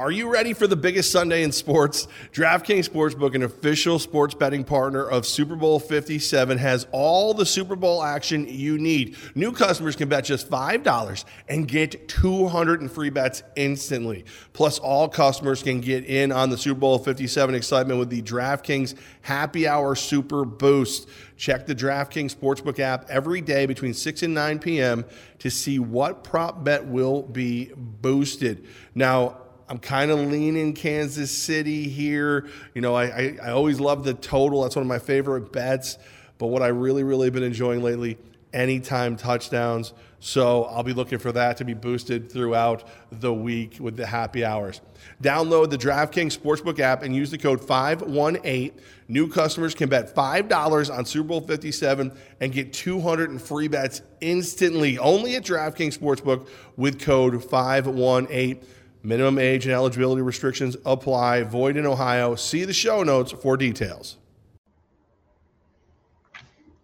[0.00, 2.08] Are you ready for the biggest Sunday in sports?
[2.32, 7.76] DraftKings Sportsbook, an official sports betting partner of Super Bowl 57, has all the Super
[7.76, 9.18] Bowl action you need.
[9.34, 14.24] New customers can bet just $5 and get 200 in free bets instantly.
[14.54, 18.94] Plus, all customers can get in on the Super Bowl 57 excitement with the DraftKings
[19.20, 21.10] Happy Hour Super Boost.
[21.36, 25.04] Check the DraftKings Sportsbook app every day between 6 and 9 p.m.
[25.40, 28.66] to see what prop bet will be boosted.
[28.94, 29.36] Now,
[29.70, 32.48] I'm kind of leaning Kansas City here.
[32.74, 34.64] You know, I, I, I always love the total.
[34.64, 35.96] That's one of my favorite bets.
[36.38, 38.18] But what I really, really been enjoying lately,
[38.52, 39.92] anytime touchdowns.
[40.18, 44.44] So I'll be looking for that to be boosted throughout the week with the happy
[44.44, 44.80] hours.
[45.22, 48.72] Download the DraftKings Sportsbook app and use the code 518.
[49.06, 54.02] New customers can bet $5 on Super Bowl 57 and get 200 in free bets
[54.20, 58.60] instantly only at DraftKings Sportsbook with code 518.
[59.02, 61.42] Minimum age and eligibility restrictions apply.
[61.44, 62.34] Void in Ohio.
[62.34, 64.18] See the show notes for details.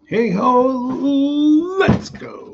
[0.05, 0.61] Hey ho,
[1.79, 2.46] let's go.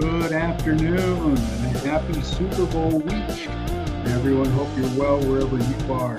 [0.00, 3.46] Good afternoon and happy Super Bowl week.
[4.06, 6.18] Everyone, hope you're well wherever you are.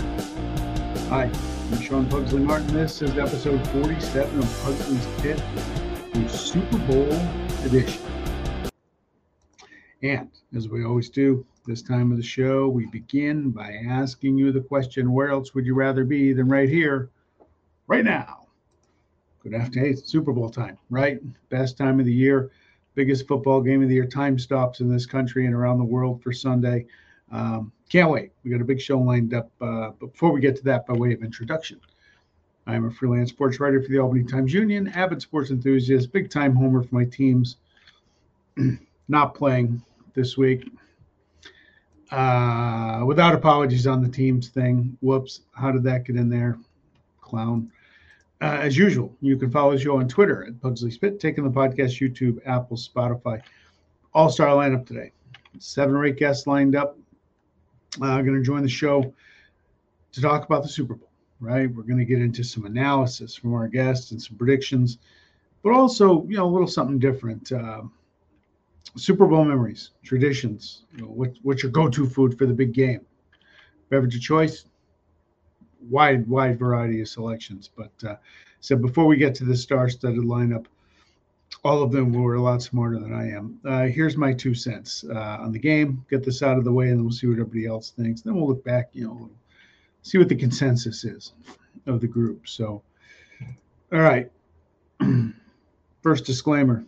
[1.09, 1.23] Hi,
[1.71, 2.67] I'm Sean Pugsley Martin.
[2.67, 5.41] This is episode 47 of Pugsley's Pit,
[6.13, 7.11] the Super Bowl
[7.65, 7.99] edition.
[10.03, 14.51] And as we always do this time of the show, we begin by asking you
[14.51, 17.09] the question where else would you rather be than right here,
[17.87, 18.45] right now?
[19.39, 19.95] Good afternoon.
[19.95, 21.17] Hey, Super Bowl time, right?
[21.49, 22.51] Best time of the year
[22.95, 24.05] biggest football game of the year.
[24.05, 26.85] Time stops in this country and around the world for Sunday.
[27.31, 28.31] Um, can't wait.
[28.43, 29.51] We got a big show lined up.
[29.59, 31.79] Uh, but before we get to that, by way of introduction,
[32.65, 36.55] I'm a freelance sports writer for the Albany Times Union, avid sports enthusiast, big time
[36.55, 37.57] homer for my teams.
[39.07, 39.83] Not playing
[40.13, 40.69] this week.
[42.11, 44.95] Uh, without apologies on the teams thing.
[45.01, 45.41] Whoops.
[45.51, 46.57] How did that get in there?
[47.21, 47.71] Clown.
[48.43, 51.49] Uh, as usual, you can follow the show on Twitter at Pugsley's Pit, taking the
[51.49, 53.41] podcast, YouTube, Apple, Spotify.
[54.13, 55.13] All star lineup today.
[55.59, 56.97] Seven or eight guests lined up.
[58.01, 59.13] Uh, going to join the show
[60.11, 61.09] to talk about the Super Bowl,
[61.39, 61.73] right?
[61.73, 64.97] We're going to get into some analysis from our guests and some predictions,
[65.63, 67.49] but also, you know, a little something different.
[67.49, 67.83] Uh,
[68.97, 70.83] Super Bowl memories, traditions.
[70.97, 73.05] You know, what, what's your go to food for the big game?
[73.89, 74.65] Beverage of choice,
[75.89, 77.69] wide wide variety of selections.
[77.75, 78.15] But uh,
[78.59, 80.65] so before we get to the star-studded lineup,
[81.63, 83.59] all of them were a lot smarter than I am.
[83.65, 86.05] Uh, here's my two cents uh, on the game.
[86.09, 88.21] Get this out of the way, and then we'll see what everybody else thinks.
[88.21, 89.29] Then we'll look back, you know,
[90.01, 91.33] see what the consensus is
[91.85, 92.47] of the group.
[92.47, 92.81] So,
[93.91, 94.31] all right.
[96.01, 96.83] First disclaimer: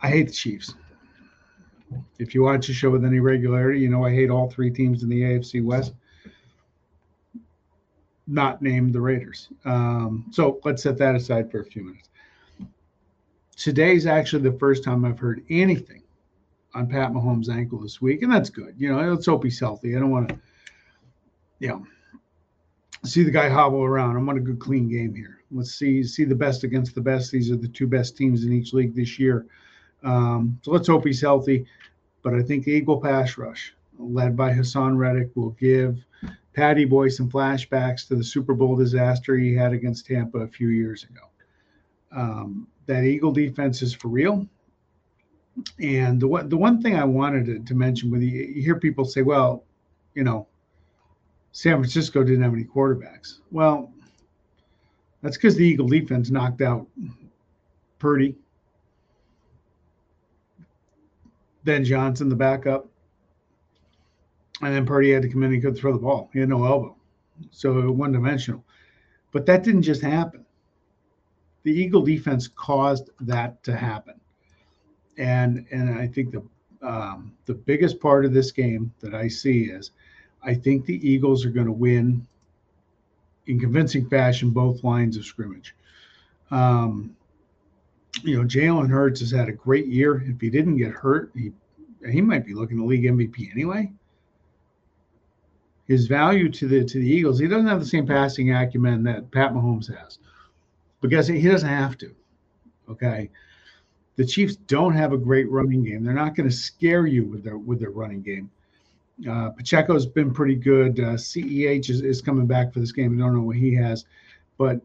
[0.00, 0.74] I hate the Chiefs.
[2.18, 5.02] If you watch the show with any regularity, you know I hate all three teams
[5.02, 5.94] in the AFC West
[8.28, 9.48] not named the Raiders.
[9.64, 12.10] Um, so let's set that aside for a few minutes.
[13.56, 16.02] Today's actually the first time I've heard anything
[16.74, 18.74] on Pat Mahomes' ankle this week, and that's good.
[18.78, 19.96] You know, let's hope he's healthy.
[19.96, 20.38] I don't want to,
[21.58, 21.86] you know,
[23.04, 24.16] see the guy hobble around.
[24.16, 25.38] I want a good, clean game here.
[25.50, 27.32] Let's see see the best against the best.
[27.32, 29.46] These are the two best teams in each league this year.
[30.04, 31.66] Um, so let's hope he's healthy.
[32.22, 36.04] But I think the Eagle pass rush, led by Haason Reddick, will give
[36.58, 40.70] Patty Boy some flashbacks to the Super Bowl disaster he had against Tampa a few
[40.70, 41.20] years ago.
[42.10, 44.44] Um, that Eagle defense is for real.
[45.80, 48.74] And the one the one thing I wanted to, to mention with you, you hear
[48.74, 49.62] people say, well,
[50.14, 50.48] you know,
[51.52, 53.38] San Francisco didn't have any quarterbacks.
[53.52, 53.92] Well,
[55.22, 56.88] that's because the Eagle defense knocked out
[58.00, 58.34] Purdy,
[61.62, 62.88] then Johnson, the backup,
[64.62, 66.30] and then Purdy had to come in and could throw the ball.
[66.32, 66.96] He had no elbow,
[67.50, 68.64] so one dimensional.
[69.30, 70.44] But that didn't just happen.
[71.62, 74.14] The Eagle defense caused that to happen,
[75.16, 76.42] and and I think the
[76.86, 79.90] um, the biggest part of this game that I see is,
[80.42, 82.26] I think the Eagles are going to win
[83.46, 85.74] in convincing fashion both lines of scrimmage.
[86.50, 87.16] Um,
[88.22, 90.22] you know, Jalen Hurts has had a great year.
[90.26, 91.52] If he didn't get hurt, he
[92.10, 93.92] he might be looking to league MVP anyway
[95.88, 97.38] his value to the to the Eagles.
[97.38, 100.18] He doesn't have the same passing acumen that Pat Mahomes has,
[101.00, 102.14] because he doesn't have to.
[102.88, 103.30] Okay,
[104.16, 106.04] the Chiefs don't have a great running game.
[106.04, 108.50] They're not going to scare you with their with their running game.
[109.28, 111.00] Uh, Pacheco's been pretty good.
[111.00, 113.20] Uh, CEH is, is coming back for this game.
[113.20, 114.04] I don't know what he has,
[114.58, 114.80] but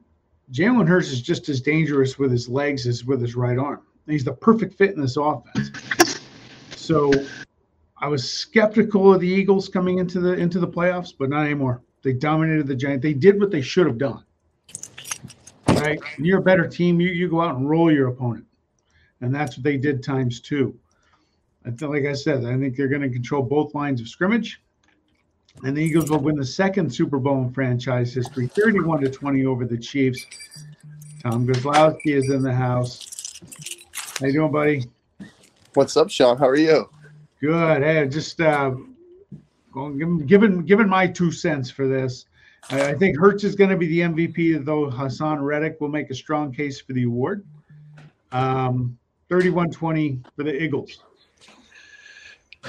[0.51, 3.81] Jalen Hurts is just as dangerous with his legs as with his right arm.
[4.07, 6.19] He's the perfect fit in this offense.
[6.75, 7.11] So
[8.03, 11.81] I was skeptical of the Eagles coming into the into the playoffs, but not anymore.
[12.01, 13.01] They dominated the Giants.
[13.01, 14.25] They did what they should have done.
[15.69, 15.97] Right?
[16.17, 18.45] You're a better team, you, you go out and roll your opponent.
[19.21, 20.77] And that's what they did times two.
[21.65, 24.61] I feel like I said, I think they're going to control both lines of scrimmage.
[25.63, 29.45] And the Eagles will win the second Super Bowl in franchise history, 31 to 20
[29.45, 30.25] over the Chiefs.
[31.21, 33.39] Tom Gozlowski is in the house.
[34.19, 34.89] How you doing, buddy?
[35.73, 36.37] What's up, Sean?
[36.37, 36.89] How are you?
[37.43, 37.83] Good.
[37.83, 38.71] Hey, just uh,
[39.75, 42.23] given given my two cents for this,
[42.69, 46.15] I think Hurts is going to be the MVP, though Haason Reddick will make a
[46.15, 47.45] strong case for the award.
[48.31, 48.97] Um,
[49.29, 51.01] 31-20 for the Eagles.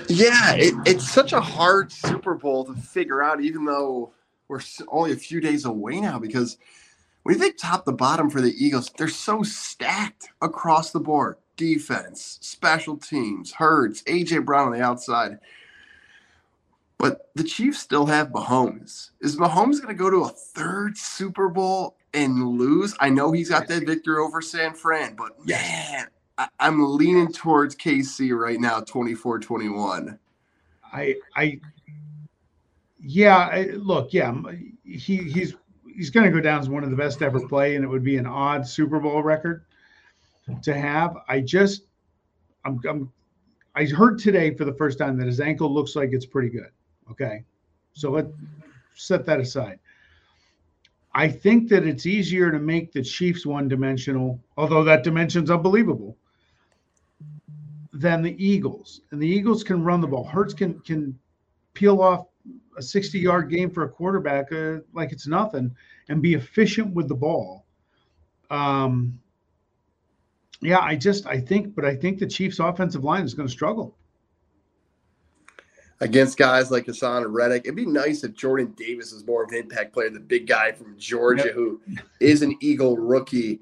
[0.09, 4.11] Yeah, it, it's such a hard Super Bowl to figure out, even though
[4.49, 6.19] we're only a few days away now.
[6.19, 6.59] Because
[7.23, 11.37] when you think top to bottom for the Eagles, they're so stacked across the board
[11.56, 15.39] defense, special teams, Hurts, AJ Brown on the outside.
[16.99, 19.11] But the Chiefs still have Mahomes.
[19.21, 22.95] Is Mahomes going to go to a third Super Bowl and lose?
[23.01, 26.06] I know he's got that victory over San Fran, but man,
[26.39, 30.19] I, am leaning towards KC right now, 24 21.
[30.93, 31.61] I, I,
[33.01, 34.33] yeah, I, look, yeah,
[34.85, 35.55] he, he's,
[35.95, 38.05] he's going to go down as one of the best ever play, and it would
[38.05, 39.65] be an odd Super Bowl record
[40.62, 41.17] to have.
[41.29, 41.82] I just,
[42.64, 43.12] I'm, I'm,
[43.75, 46.70] I heard today for the first time that his ankle looks like it's pretty good.
[47.11, 47.44] Okay.
[47.94, 48.26] So let
[48.94, 49.79] set that aside.
[51.14, 56.17] I think that it's easier to make the Chiefs one dimensional, although that dimension's unbelievable,
[57.93, 59.02] than the Eagles.
[59.12, 60.25] And the Eagles can run the ball.
[60.25, 61.17] Hurts can can
[61.75, 62.26] peel off
[62.76, 65.75] a 60 yard game for a quarterback uh, like it's nothing
[66.08, 67.64] and be efficient with the ball.
[68.50, 69.20] Um,
[70.65, 73.53] yeah, I just I think, but I think the Chiefs' offensive line is going to
[73.53, 73.95] struggle
[76.01, 77.63] against guys like Haason and Reddick.
[77.65, 80.73] It'd be nice if Jordan Davis is more of an impact player, the big guy
[80.73, 81.55] from Georgia yep.
[81.55, 81.81] who
[82.21, 83.61] is an Eagle rookie.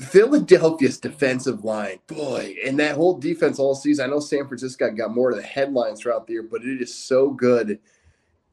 [0.00, 4.06] Philadelphia's defensive line, boy, and that whole defense all season.
[4.06, 6.92] I know San Francisco got more of the headlines throughout the year, but it is
[6.92, 7.78] so good.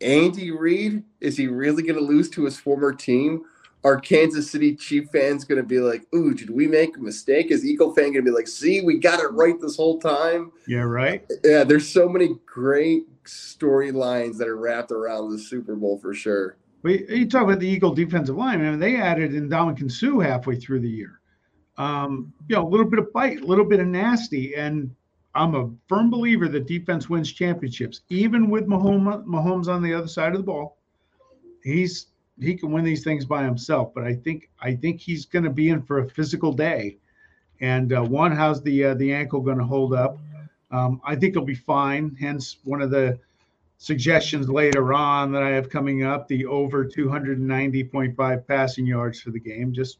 [0.01, 3.45] Andy Reid, is he really going to lose to his former team?
[3.85, 7.51] Are Kansas City Chief fans going to be like, "Ooh, did we make a mistake?"
[7.51, 10.51] Is Eagle fan going to be like, "See, we got it right this whole time"?
[10.67, 11.23] Yeah, right.
[11.43, 16.57] Yeah, there's so many great storylines that are wrapped around the Super Bowl for sure.
[16.81, 18.59] We you talk about the Eagle defensive line.
[18.59, 21.19] I mean, they added in Ndamukong Suh halfway through the year.
[21.77, 24.95] Um, you know, a little bit of bite, a little bit of nasty, and
[25.35, 30.07] I'm a firm believer that defense wins championships, even with Mahomes, Mahomes on the other
[30.07, 30.79] side of the ball.
[31.61, 32.07] He's
[32.39, 35.49] he can win these things by himself, but I think I think he's going to
[35.49, 36.97] be in for a physical day.
[37.61, 40.19] And uh, one, how's the uh, the ankle going to hold up?
[40.71, 42.15] Um, I think he'll be fine.
[42.19, 43.19] Hence, one of the
[43.77, 49.39] suggestions later on that I have coming up: the over 290.5 passing yards for the
[49.39, 49.71] game.
[49.71, 49.99] Just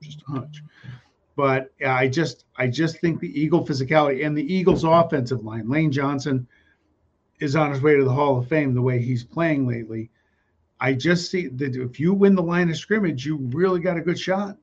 [0.00, 0.62] just a hunch.
[1.36, 5.90] But I just I just think the Eagle physicality and the Eagles offensive line, Lane
[5.90, 6.46] Johnson
[7.40, 10.10] is on his way to the Hall of Fame the way he's playing lately.
[10.84, 14.02] I just see that if you win the line of scrimmage, you really got a
[14.02, 14.58] good shot.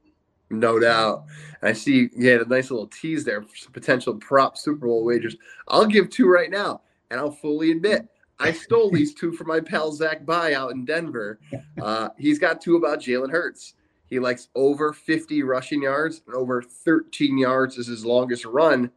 [0.51, 1.23] No doubt.
[1.63, 5.03] I see you had a nice little tease there for some potential prop Super Bowl
[5.03, 5.35] wagers.
[5.67, 8.07] I'll give two right now, and I'll fully admit
[8.39, 11.39] I stole these two from my pal Zach By out in Denver.
[11.81, 13.73] Uh, he's got two about Jalen Hurts.
[14.05, 18.91] He likes over 50 rushing yards and over 13 yards is his longest run.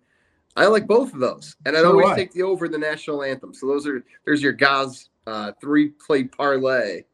[0.54, 3.54] I like both of those, and I'd so always take the over the national anthem.
[3.54, 7.04] So those are there's your guys uh, three play parlay.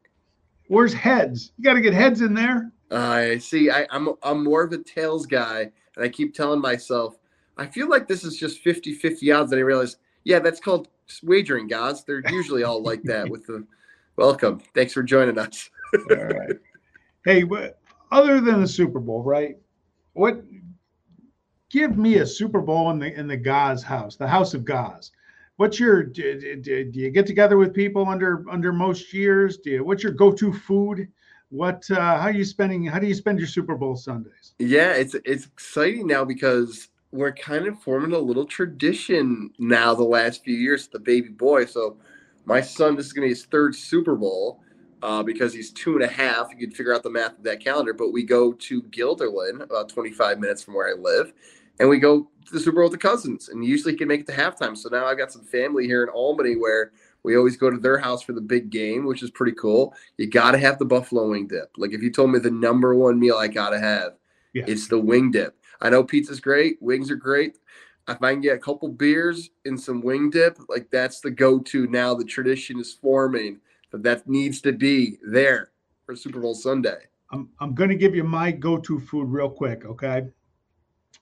[0.71, 1.51] Where's heads?
[1.57, 2.71] You got to get heads in there.
[2.91, 3.69] I uh, see.
[3.69, 7.17] I, I'm I'm more of a tails guy, and I keep telling myself
[7.57, 9.51] I feel like this is just 50-50 odds.
[9.51, 10.87] And I realize, yeah, that's called
[11.23, 12.05] wagering, guys.
[12.05, 13.29] They're usually all like that.
[13.29, 13.67] With the
[14.15, 15.69] welcome, thanks for joining us.
[15.93, 16.55] all right.
[17.25, 17.77] Hey, but
[18.13, 19.57] other than the Super Bowl, right?
[20.13, 20.41] What?
[21.69, 25.11] Give me a Super Bowl in the in the Gaz house, the House of Gaz.
[25.57, 26.03] What's your?
[26.03, 29.57] Do, do, do, you get together with people under under most years?
[29.57, 29.83] Do you?
[29.83, 31.07] What's your go-to food?
[31.49, 31.89] What?
[31.91, 32.85] Uh, how are you spending?
[32.85, 34.53] How do you spend your Super Bowl Sundays?
[34.59, 39.93] Yeah, it's it's exciting now because we're kind of forming a little tradition now.
[39.93, 41.65] The last few years, the baby boy.
[41.65, 41.97] So
[42.45, 44.61] my son, this is going to be his third Super Bowl
[45.03, 46.49] uh, because he's two and a half.
[46.51, 47.93] You can figure out the math of that calendar.
[47.93, 51.33] But we go to Guilderland, about 25 minutes from where I live,
[51.81, 54.27] and we go to the Super Bowl with the cousins, and usually can make it
[54.27, 54.77] to halftime.
[54.77, 56.91] So now I've got some family here in Albany where
[57.23, 59.95] we always go to their house for the big game, which is pretty cool.
[60.17, 61.71] You got to have the buffalo wing dip.
[61.77, 64.13] Like if you told me the number one meal I got to have,
[64.53, 64.65] yeah.
[64.67, 65.57] it's the wing dip.
[65.81, 67.57] I know pizza's great, wings are great.
[68.07, 71.87] If I can get a couple beers and some wing dip, like that's the go-to
[71.87, 72.13] now.
[72.13, 73.59] The tradition is forming
[73.91, 75.71] that that needs to be there
[76.05, 77.07] for Super Bowl Sunday.
[77.31, 80.27] I'm I'm going to give you my go-to food real quick, okay?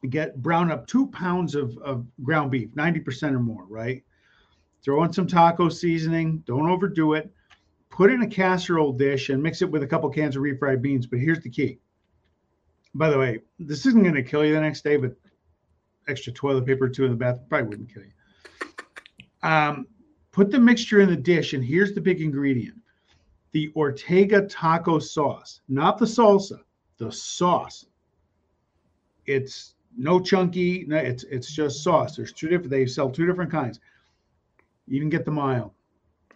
[0.08, 4.04] Get brown up two pounds of, of ground beef, 90% or more, right?
[4.82, 6.40] Throw in some taco seasoning.
[6.46, 7.30] Don't overdo it.
[7.90, 11.06] Put in a casserole dish and mix it with a couple cans of refried beans.
[11.06, 11.80] But here's the key.
[12.96, 15.16] By the way, this isn't going to kill you the next day, but
[16.08, 18.12] extra toilet paper or two in the bathroom probably wouldn't kill you.
[19.44, 19.88] Um,
[20.32, 22.78] put the mixture in the dish, and here's the big ingredient
[23.52, 26.60] the Ortega taco sauce, not the salsa,
[26.98, 27.86] the sauce.
[29.26, 32.16] It's no chunky, it's it's just sauce.
[32.16, 33.80] There's two different, they sell two different kinds.
[34.88, 35.72] You can get the mild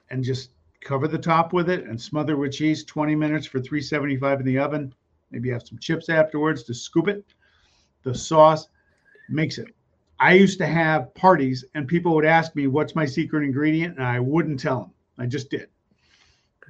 [0.09, 4.41] and just cover the top with it and smother with cheese 20 minutes for 375
[4.41, 4.93] in the oven.
[5.31, 7.23] Maybe have some chips afterwards to scoop it.
[8.03, 8.67] The sauce
[9.29, 9.73] makes it.
[10.19, 14.05] I used to have parties and people would ask me what's my secret ingredient and
[14.05, 14.91] I wouldn't tell them.
[15.17, 15.67] I just did.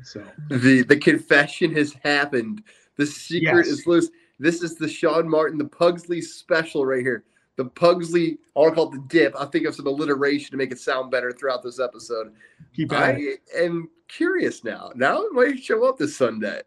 [0.03, 2.63] So the the confession has happened.
[2.97, 3.67] The secret yes.
[3.67, 4.09] is loose.
[4.43, 7.23] This is the Sean Martin, the Pugsley special right here
[7.55, 9.35] the Pugsley, I want to call it the dip.
[9.37, 12.33] I'll think of some alliteration to make it sound better throughout this episode.
[12.75, 14.91] Keep I am curious now.
[14.95, 16.61] Now it might show up this Sunday.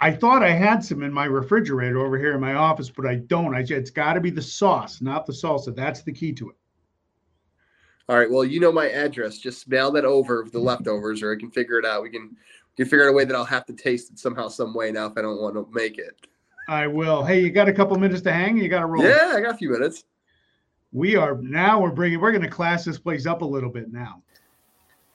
[0.00, 3.16] I thought I had some in my refrigerator over here in my office, but I
[3.16, 3.54] don't.
[3.54, 5.74] I it's got to be the sauce, not the salsa.
[5.74, 6.56] That's the key to it.
[8.08, 8.30] All right.
[8.30, 9.38] Well, you know my address.
[9.38, 12.02] Just mail that over the leftovers, or I can figure it out.
[12.02, 14.48] We can we can figure out a way that I'll have to taste it somehow,
[14.48, 16.26] some way now if I don't want to make it.
[16.68, 17.24] I will.
[17.24, 18.56] Hey, you got a couple minutes to hang?
[18.56, 19.04] You got to roll.
[19.04, 20.04] Yeah, I got a few minutes
[20.94, 23.92] we are now we're bringing we're going to class this place up a little bit
[23.92, 24.22] now.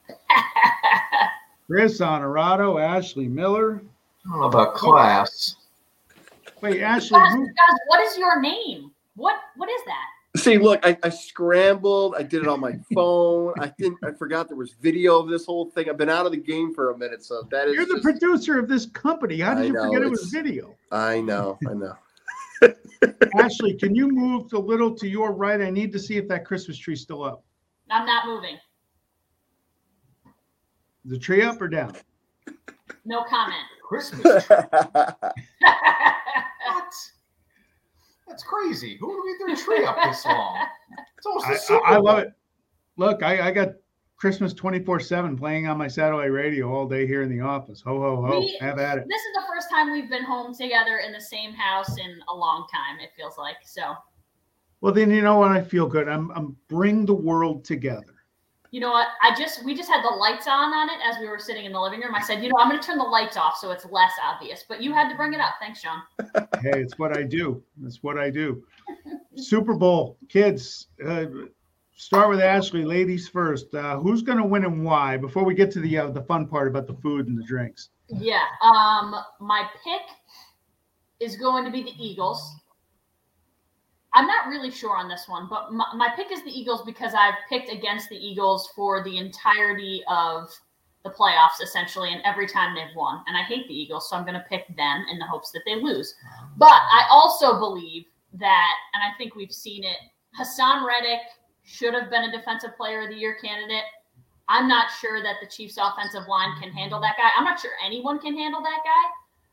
[1.67, 3.81] Chris Honorado, Ashley Miller.
[4.27, 5.55] How about class?
[6.61, 7.17] Wait, Ashley.
[7.17, 8.91] Guys, what is your name?
[9.15, 10.05] What what is that?
[10.37, 12.13] See, look, I, I scrambled.
[12.15, 13.53] I did it on my phone.
[13.59, 13.97] I didn't.
[14.03, 15.89] I forgot there was video of this whole thing.
[15.89, 17.75] I've been out of the game for a minute, so that is.
[17.75, 19.39] You're the just, producer of this company.
[19.39, 20.75] How did I you know, forget it was video?
[20.91, 21.57] I know.
[21.67, 21.95] I know.
[23.39, 25.61] Ashley, can you move a little to your right?
[25.61, 27.43] I need to see if that Christmas tree's still up.
[27.89, 28.57] I'm not moving.
[31.05, 31.95] The tree up or down?
[33.05, 33.63] No comment.
[33.81, 34.55] Christmas tree.
[34.69, 35.35] what?
[38.29, 38.95] That's crazy.
[38.99, 40.67] Who would leave their tree up this long?
[41.17, 42.29] It's almost I, I, I love it.
[42.95, 43.69] Look, I, I got
[44.15, 47.81] Christmas 24 7 playing on my satellite radio all day here in the office.
[47.81, 48.39] Ho, ho, ho.
[48.39, 49.05] We, Have at it.
[49.09, 52.35] This is the first time we've been home together in the same house in a
[52.35, 53.55] long time, it feels like.
[53.63, 53.95] So,
[54.81, 55.51] well, then you know what?
[55.51, 56.07] I feel good.
[56.07, 58.15] I'm, I'm bring the world together.
[58.71, 59.07] You know what?
[59.23, 61.71] I just, we just had the lights on on it as we were sitting in
[61.71, 62.13] the living room.
[62.13, 64.63] I said, you know, I'm going to turn the lights off so it's less obvious,
[64.67, 65.55] but you had to bring it up.
[65.59, 66.01] Thanks, John.
[66.61, 67.63] hey, it's what I do.
[67.77, 68.63] That's what I do.
[69.35, 70.87] Super Bowl, kids.
[71.03, 71.25] Uh,
[71.95, 73.73] start with Ashley, ladies first.
[73.73, 75.17] Uh, who's going to win and why?
[75.17, 77.89] Before we get to the uh, the fun part about the food and the drinks.
[78.07, 80.01] Yeah, um, my pick
[81.19, 82.55] is going to be the Eagles.
[84.13, 87.13] I'm not really sure on this one, but my, my pick is the Eagles because
[87.13, 90.49] I've picked against the Eagles for the entirety of
[91.03, 93.23] the playoffs, essentially, and every time they've won.
[93.27, 95.61] And I hate the Eagles, so I'm going to pick them in the hopes that
[95.65, 96.15] they lose.
[96.57, 99.97] But I also believe that, and I think we've seen it,
[100.37, 101.21] Haason Reddick
[101.63, 103.83] should have been a defensive player of the year candidate.
[104.47, 107.29] I'm not sure that the Chiefs offensive line can handle that guy.
[107.37, 109.05] I'm not sure anyone can handle that guy.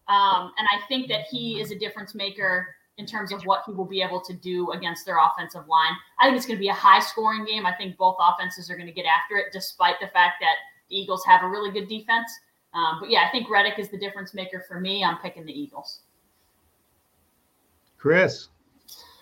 [0.09, 2.67] Um, and I think that he is a difference maker
[2.99, 5.93] in terms of what he will be able to do against their offensive line.
[6.21, 7.67] I think it's going to be a high scoring game.
[7.67, 10.55] I think both offenses are going to get after it, despite the fact that
[10.89, 12.31] the Eagles have a really good defense.
[12.73, 15.05] Um, but yeah, I think Reddick is the difference maker for me.
[15.05, 16.01] I'm picking the Eagles.
[17.99, 18.49] Chris,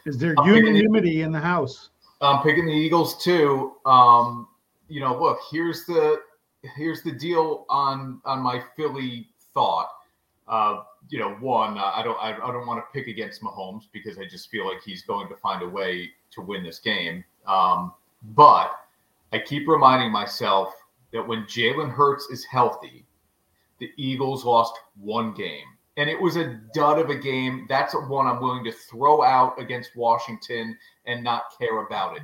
[0.07, 1.90] is there unanimity in the house?
[2.21, 3.73] I'm picking the Eagles too.
[3.87, 4.49] Um,
[4.88, 6.21] you know, look, here's the
[6.76, 9.90] here's the deal on on my Philly thought.
[10.47, 14.19] Uh, you know, one, I don't I, I don't want to pick against Mahomes because
[14.19, 17.25] I just feel like he's going to find a way to win this game.
[17.47, 17.93] Um,
[18.35, 18.73] but
[19.33, 20.75] I keep reminding myself
[21.13, 23.05] that when Jalen Hurts is healthy,
[23.79, 27.67] the Eagles lost one game and it was a dud of a game.
[27.69, 32.23] That's one I'm willing to throw out against Washington and not care about it.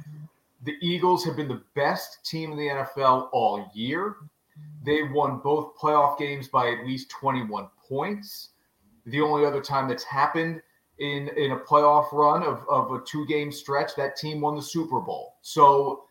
[0.65, 4.17] The Eagles have been the best team in the NFL all year.
[4.85, 8.50] They've won both playoff games by at least 21 points.
[9.11, 10.63] The only other time that's happened
[10.99, 14.63] in in a playoff run of, of a two game stretch, that team won the
[14.63, 15.37] Super Bowl.
[15.43, 16.05] So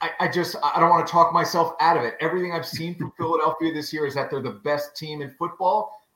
[0.00, 2.14] I, I just I don't want to talk myself out of it.
[2.20, 6.06] Everything I've seen from Philadelphia this year is that they're the best team in football.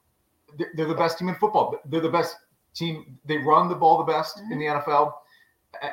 [0.59, 1.79] They're, they're the best team in football.
[1.87, 2.37] They're the best
[2.75, 3.19] team.
[3.25, 4.91] They run the ball the best in the mm-hmm.
[4.91, 5.13] NFL.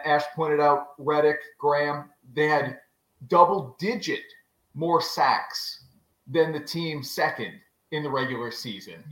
[0.05, 2.09] Ash pointed out Reddick, Graham.
[2.33, 2.77] They had
[3.27, 4.21] double digit
[4.73, 5.85] more sacks
[6.27, 7.53] than the team second
[7.91, 9.03] in the regular season.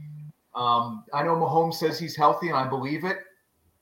[0.55, 3.17] Um, I know Mahomes says he's healthy, and I believe it.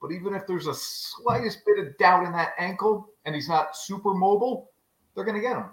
[0.01, 3.75] But even if there's a slightest bit of doubt in that ankle and he's not
[3.75, 4.69] super mobile,
[5.15, 5.65] they're going to get him.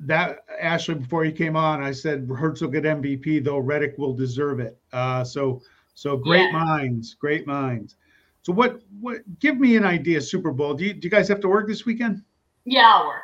[0.00, 4.14] that Ashley before you came on, I said Hurts will get MVP though Reddick will
[4.14, 4.76] deserve it.
[4.92, 5.62] Uh, so
[5.94, 6.64] so great Yeah.
[6.64, 7.96] minds, great minds.
[8.42, 10.74] So what what give me an idea Super Bowl.
[10.74, 12.22] Do you, do you guys have to work this weekend?
[12.64, 13.22] Yeah, I'll work.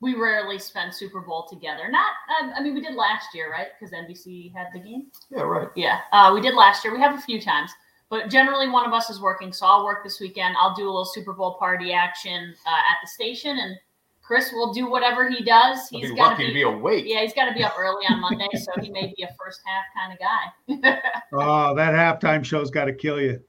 [0.00, 1.88] We rarely spend Super Bowl together.
[1.90, 3.68] Not, um, I mean, we did last year, right?
[3.78, 5.06] Because NBC had the game.
[5.30, 5.68] Yeah, right.
[5.74, 6.92] Yeah, uh, we did last year.
[6.94, 7.70] We have a few times,
[8.10, 9.52] but generally one of us is working.
[9.54, 10.54] So I'll work this weekend.
[10.60, 13.74] I'll do a little Super Bowl party action uh, at the station, and
[14.22, 15.78] Chris will do whatever he does.
[15.94, 17.04] I'll He's got lucky to to be, be awake.
[17.06, 19.60] yeah, he's got to be up early on Monday, so he may be a first
[19.64, 21.00] half kind of guy.
[21.32, 23.40] Oh, that halftime show's got to kill you.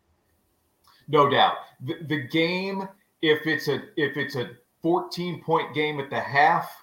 [1.07, 1.55] No doubt.
[1.85, 2.87] The, the game,
[3.21, 4.49] if it's a if it's a
[4.87, 6.73] 14 point game at the half,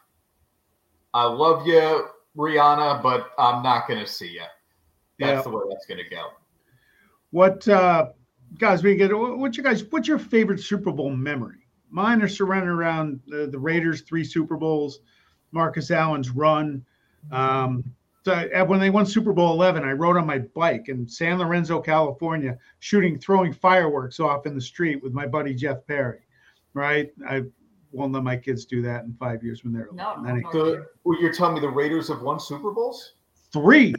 [1.15, 2.07] I love you,
[2.37, 4.43] Rihanna, but I'm not going to see you.
[5.19, 5.41] That's Yeah.
[5.43, 6.33] the way that's going to go.
[7.31, 8.11] What uh
[8.59, 11.67] guys we get what's your guys what's your favorite Super Bowl memory?
[11.89, 15.01] Mine are surrounded around the, the Raiders three Super Bowls,
[15.51, 16.85] Marcus Allen's run.
[17.33, 17.85] Um
[18.23, 21.39] so uh, when they won Super Bowl 11, I rode on my bike in San
[21.39, 26.21] Lorenzo, California, shooting, throwing fireworks off in the street with my buddy Jeff Perry.
[26.75, 27.13] Right?
[27.27, 27.45] I
[27.95, 30.65] won't let my kids do that in five years when they're No, that ain't- no,
[30.65, 33.15] The, well, you're telling me the Raiders have won Super Bowls?
[33.53, 33.95] three.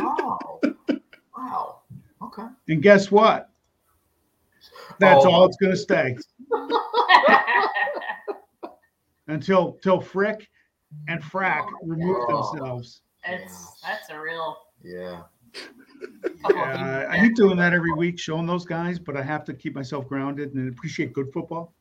[0.00, 0.60] Oh,
[1.36, 1.80] wow.
[2.22, 2.46] Okay.
[2.68, 3.50] And guess what?
[4.98, 5.30] That's Oh.
[5.30, 6.16] all it's going to stay
[9.28, 10.48] until till Frick
[11.08, 12.50] and Frack oh, remove Oh.
[12.52, 13.02] themselves.
[13.24, 15.22] it's that's a real Yeah.
[16.50, 19.54] Yeah, I- I hate doing that every week, showing those guys, but I have to
[19.54, 21.74] keep myself grounded and appreciate good football.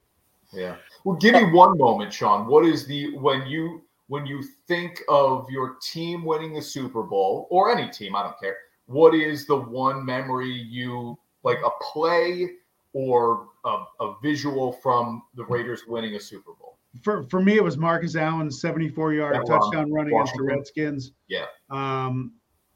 [0.54, 0.76] Yeah.
[1.04, 2.48] Well, give me one moment, Sean.
[2.48, 7.48] What is the when you when you think of your team winning the Super Bowl
[7.50, 8.56] or any team, I don't care.
[8.86, 12.50] What is the one memory you like a play
[12.94, 16.78] or a, a visual from the Raiders winning a Super Bowl?
[17.04, 21.12] For for me, it was Marcus Allen's 74 yard touchdown run against the Redskins.
[21.28, 21.46] Yeah.
[21.70, 22.34] Um,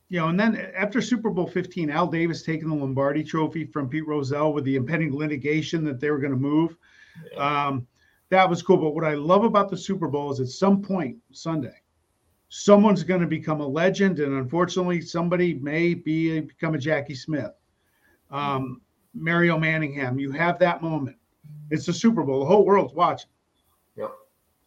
[0.09, 3.87] you know, and then after Super Bowl 15, Al Davis taking the Lombardi Trophy from
[3.87, 6.75] Pete Rozelle with the impending litigation that they were going to move.
[7.33, 7.67] Yeah.
[7.67, 7.87] Um,
[8.29, 8.77] that was cool.
[8.77, 11.75] But what I love about the Super Bowl is at some point Sunday,
[12.49, 17.51] someone's going to become a legend, and unfortunately, somebody may be become a Jackie Smith,
[18.29, 18.81] um,
[19.13, 20.19] Mario Manningham.
[20.19, 21.17] You have that moment.
[21.69, 22.39] It's the Super Bowl.
[22.39, 23.29] The whole world's watching.
[23.97, 24.11] Yep.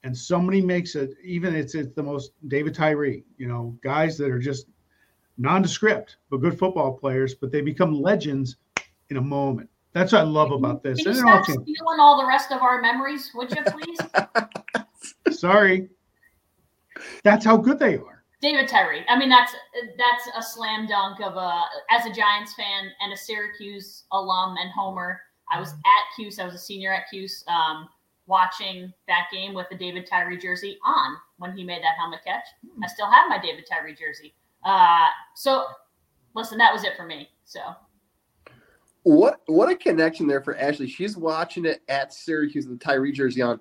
[0.05, 1.15] And somebody makes it.
[1.25, 3.25] Even it's it's the most David Tyree.
[3.39, 4.67] You know, guys that are just
[5.37, 8.57] nondescript but good football players, but they become legends
[9.11, 9.69] in a moment.
[9.95, 11.03] That's what I love about this.
[11.03, 11.63] Can you And it all stop changed.
[11.63, 13.99] stealing all the rest of our memories, would you please?
[15.39, 15.89] Sorry.
[17.23, 18.25] That's how good they are.
[18.41, 19.05] David Tyree.
[19.09, 19.55] I mean, that's
[19.97, 24.71] that's a slam dunk of a as a Giants fan and a Syracuse alum and
[24.71, 25.21] homer.
[25.51, 26.39] I was at Cuse.
[26.39, 27.89] I was a senior at Cuse, um,
[28.27, 32.45] watching that game with the David Tyree jersey on when he made that helmet catch.
[32.83, 34.35] I still have my David Tyree jersey.
[34.65, 35.65] Uh, so,
[36.35, 37.29] listen, that was it for me.
[37.45, 37.61] So,
[39.05, 40.89] What what a connection there for Ashley.
[40.89, 43.61] She's watching it at Syracuse with the Tyree jersey on.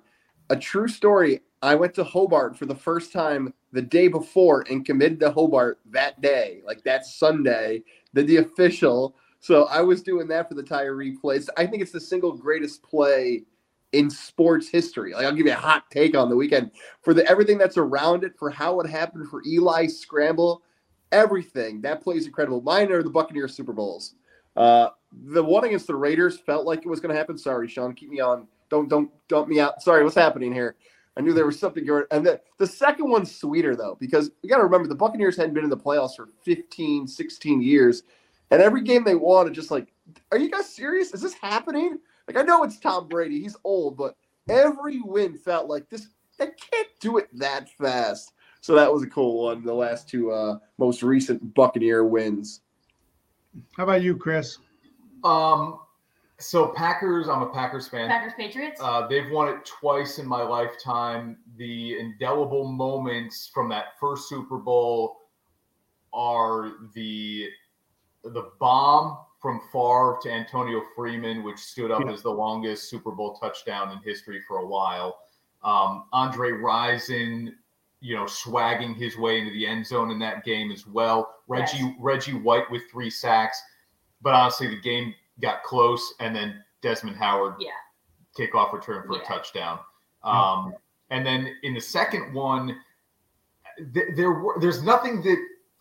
[0.50, 1.40] A true story.
[1.62, 5.80] I went to Hobart for the first time the day before and committed to Hobart
[5.90, 7.82] that day, like that Sunday,
[8.14, 9.16] did the official.
[9.40, 11.48] So I was doing that for the Tyree plays.
[11.56, 13.44] I think it's the single greatest play
[13.92, 15.12] in sports history.
[15.12, 16.70] Like I'll give you a hot take on the weekend
[17.02, 20.62] for the everything that's around it, for how it happened, for Eli scramble,
[21.12, 21.82] everything.
[21.82, 22.62] That play is incredible.
[22.62, 24.14] Mine are the Buccaneers Super Bowls.
[24.56, 24.88] Uh,
[25.26, 27.38] the one against the Raiders felt like it was going to happen.
[27.38, 28.46] Sorry, Sean, keep me on.
[28.70, 29.82] Don't don't dump me out.
[29.82, 30.76] Sorry, what's happening here?
[31.16, 32.04] I knew there was something going.
[32.10, 35.54] And the, the second one's sweeter though, because we got to remember the Buccaneers hadn't
[35.54, 38.02] been in the playoffs for 15, 16 years,
[38.50, 39.92] and every game they won, it's just like,
[40.32, 41.14] are you guys serious?
[41.14, 41.98] Is this happening?
[42.26, 44.16] Like I know it's Tom Brady, he's old, but
[44.48, 46.08] every win felt like this.
[46.36, 48.32] They can't do it that fast.
[48.60, 49.64] So that was a cool one.
[49.64, 52.62] The last two uh, most recent Buccaneer wins.
[53.76, 54.58] How about you, Chris?
[55.22, 55.78] Um,
[56.38, 58.08] so Packers, I'm a Packers fan.
[58.08, 58.80] Packers Patriots.
[58.82, 61.38] Uh, they've won it twice in my lifetime.
[61.56, 65.16] The indelible moments from that first Super Bowl
[66.12, 67.48] are the
[68.24, 72.12] the bomb from Favre to Antonio Freeman, which stood up Yeah.
[72.12, 75.18] as the longest Super Bowl touchdown in history for a while.
[75.62, 77.52] Um, Andre Rison,
[78.04, 81.36] you know, swagging his way into the end zone in that game as well.
[81.48, 81.94] Reggie Yes.
[81.98, 83.62] Reggie White with three sacks,
[84.20, 87.70] but honestly, the game got close, and then Desmond Howard Yeah.
[88.36, 89.22] kickoff return for Yeah.
[89.22, 89.78] a touchdown.
[90.22, 90.74] Um,
[91.08, 92.78] and then in the second one,
[93.94, 95.38] th- there were there's nothing that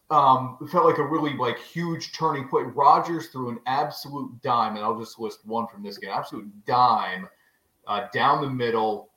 [0.10, 2.74] um, felt like a really like huge turning point.
[2.76, 7.28] Rodgers threw an absolute dime, and I'll just list one from this game: absolute dime
[7.88, 9.10] uh, down the middle.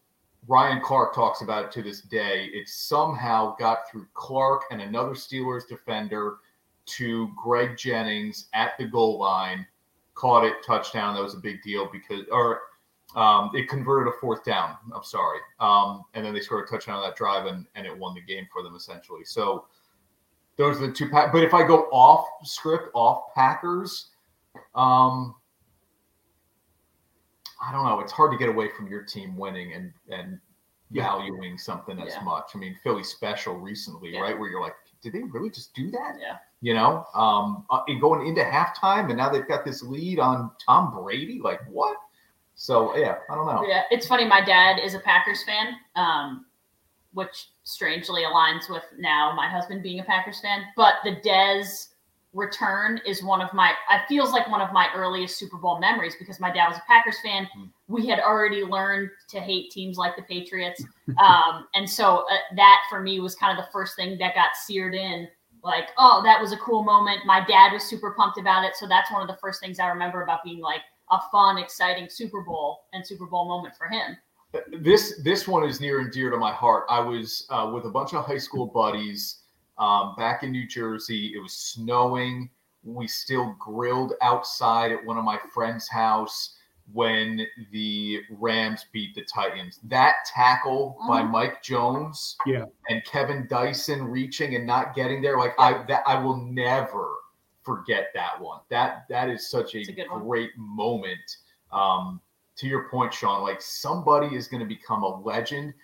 [0.48, 2.46] Ryan Clark talks about it to this day.
[2.52, 6.38] It somehow got through Clark and another Steelers defender
[6.86, 9.66] to Greg Jennings at the goal line.
[10.14, 11.14] Caught it, touchdown.
[11.14, 12.60] That was a big deal because, or
[13.16, 14.76] um, it converted a fourth down.
[14.94, 15.40] I'm sorry.
[15.60, 18.20] Um, and then they scored a touchdown on that drive and, and it won the
[18.20, 19.24] game for them essentially.
[19.24, 19.66] So
[20.56, 21.08] those are the two.
[21.08, 24.10] Pack- but if I go off script, off Packers,
[24.74, 25.34] um,
[27.60, 28.00] I don't know.
[28.00, 30.40] It's hard to get away from your team winning and and
[30.90, 31.04] Yeah.
[31.04, 32.20] valuing something as Yeah.
[32.20, 32.50] much.
[32.54, 34.20] I mean, Philly special recently, Yeah.
[34.20, 34.38] right?
[34.38, 36.16] Where you're like, did they really just do that?
[36.20, 36.38] Yeah.
[36.60, 40.50] You know, um, uh, and going into halftime, and now they've got this lead on
[40.64, 41.40] Tom Brady.
[41.40, 41.96] Like what?
[42.54, 43.64] So yeah, I don't know.
[43.66, 44.24] Yeah, it's funny.
[44.24, 46.46] My dad is a Packers fan, um,
[47.12, 50.64] which strangely aligns with now my husband being a Packers fan.
[50.76, 51.94] But the Dez
[52.36, 53.70] return is one of my.
[53.90, 56.82] it feels like one of my earliest Super Bowl memories because my dad was a
[56.86, 57.48] Packers fan.
[57.52, 57.64] Hmm.
[57.88, 60.84] We had already learned to hate teams like the Patriots,
[61.18, 64.54] um, and so uh, that for me was kind of the first thing that got
[64.54, 65.26] seared in.
[65.64, 67.20] Like, oh, that was a cool moment.
[67.26, 69.88] My dad was super pumped about it, so that's one of the first things I
[69.88, 74.16] remember about being like a fun, exciting Super Bowl and Super Bowl moment for him.
[74.80, 76.84] this this one is near and dear to my heart.
[76.90, 79.42] I was uh, with a bunch of high school buddies
[79.78, 81.32] um, back in New Jersey.
[81.34, 82.50] It was snowing.
[82.84, 86.56] We still grilled outside at one of my friend's house
[86.92, 89.80] when the Rams beat the Titans.
[89.84, 91.30] That tackle by Mhm.
[91.30, 92.66] Mike Jones, Yeah.
[92.88, 97.16] and Kevin Dyson reaching and not getting there, like I that I will never
[97.64, 98.60] forget that one.
[98.68, 100.22] That that is such a, a good one.
[100.22, 101.38] great moment.
[101.72, 102.20] Um,
[102.54, 105.74] to your point, Sean, like somebody is going to become a legend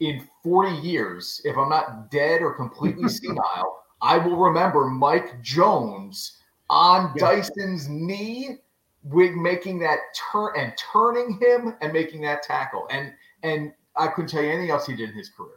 [0.00, 1.40] in 40 years.
[1.44, 6.38] If I'm not dead or completely senile, I will remember Mike Jones
[6.70, 7.36] on Yeah.
[7.36, 8.58] Dyson's knee,
[9.04, 9.98] with making that
[10.32, 12.86] turn and turning him and making that tackle.
[12.90, 15.52] And and I couldn't tell you anything else he did in his career.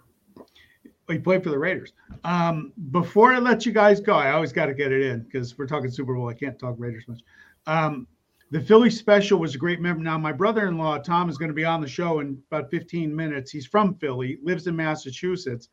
[1.07, 1.91] He played for the Raiders.
[2.23, 5.57] Um, before I let you guys go, I always got to get it in because
[5.57, 6.29] we're talking Super Bowl.
[6.29, 7.21] I can't talk Raiders much.
[7.67, 8.07] Um,
[8.51, 10.03] the Philly special was a great memory.
[10.03, 13.49] Now, my brother-in-law Tom is going to be on the show in about 15 minutes.
[13.49, 15.69] He's from Philly, lives in Massachusetts,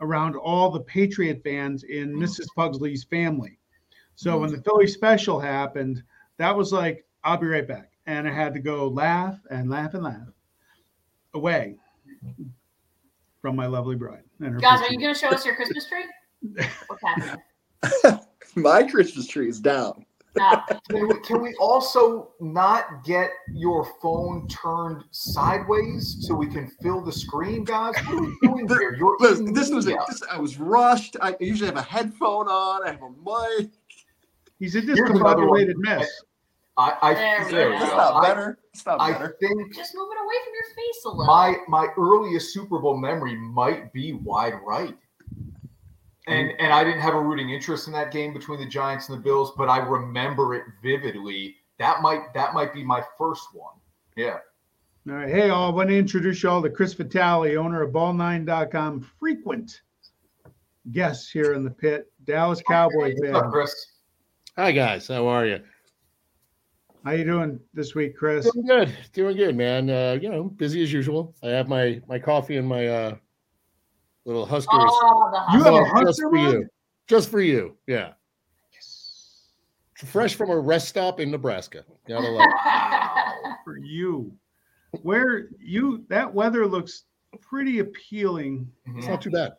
[0.00, 2.22] around all the Patriot fans in mm.
[2.22, 2.46] Mrs.
[2.56, 3.58] Pugsley's family.
[4.14, 4.56] So when mm.
[4.56, 6.02] the Philly special happened,
[6.38, 9.92] that was like, I'll be right back, and I had to go laugh and laugh
[9.92, 10.28] and laugh
[11.34, 11.76] away
[13.42, 14.22] from my lovely bride.
[14.40, 16.04] And her Guys, are you going to show us your Christmas tree?
[16.86, 18.24] What's happening?
[18.56, 20.04] My Christmas tree is down.
[20.88, 27.00] Can we, can we also not get your phone turned sideways so we can fill
[27.04, 27.94] the screen, guys?
[28.06, 28.94] What are we doing here?
[28.94, 31.16] You're Listen, this was a, this, I was rushed.
[31.20, 32.86] I usually have a headphone on.
[32.86, 33.70] I have a mic.
[34.58, 36.08] He's a Here's another discombobulated mess.
[36.76, 37.76] I, I There we there go.
[37.76, 38.58] It's not I- better.
[38.72, 39.36] It's not I better.
[39.40, 41.26] think just move it away from your face a little.
[41.26, 44.96] my my earliest Super Bowl memory might be wide right.
[46.28, 49.18] And and I didn't have a rooting interest in that game between the Giants and
[49.18, 51.56] the Bills, but I remember it vividly.
[51.78, 53.74] That might that might be my first one.
[54.16, 54.38] Yeah.
[55.08, 55.28] All right.
[55.28, 55.72] Hey, all.
[55.72, 59.80] I want to introduce you all to Chris Vitale, owner of Ball9.com, frequent
[60.92, 63.50] guest here in the pit, Dallas Cowboy What's up.
[63.50, 63.74] Chris?
[64.56, 65.60] Hi guys, how are you?
[67.04, 68.50] How you doing this week, Chris?
[68.52, 69.88] Doing good, doing good, man.
[69.88, 71.34] Uh, you know, busy as usual.
[71.42, 73.16] I have my my coffee and my uh
[74.28, 74.68] little Huskers.
[74.78, 76.00] Oh, the You have a Huskers.
[76.00, 76.52] just Husker for mug?
[76.52, 76.68] you,
[77.06, 77.76] just for you.
[77.86, 78.12] Yeah,
[78.72, 79.44] Yes.
[80.06, 81.84] fresh from a rest stop in Nebraska.
[82.06, 82.46] Gotta love.
[82.48, 82.54] it.
[82.64, 83.56] Wow.
[83.64, 84.32] For you,
[85.02, 87.04] where you that weather looks
[87.40, 89.52] pretty appealing It's not too bad.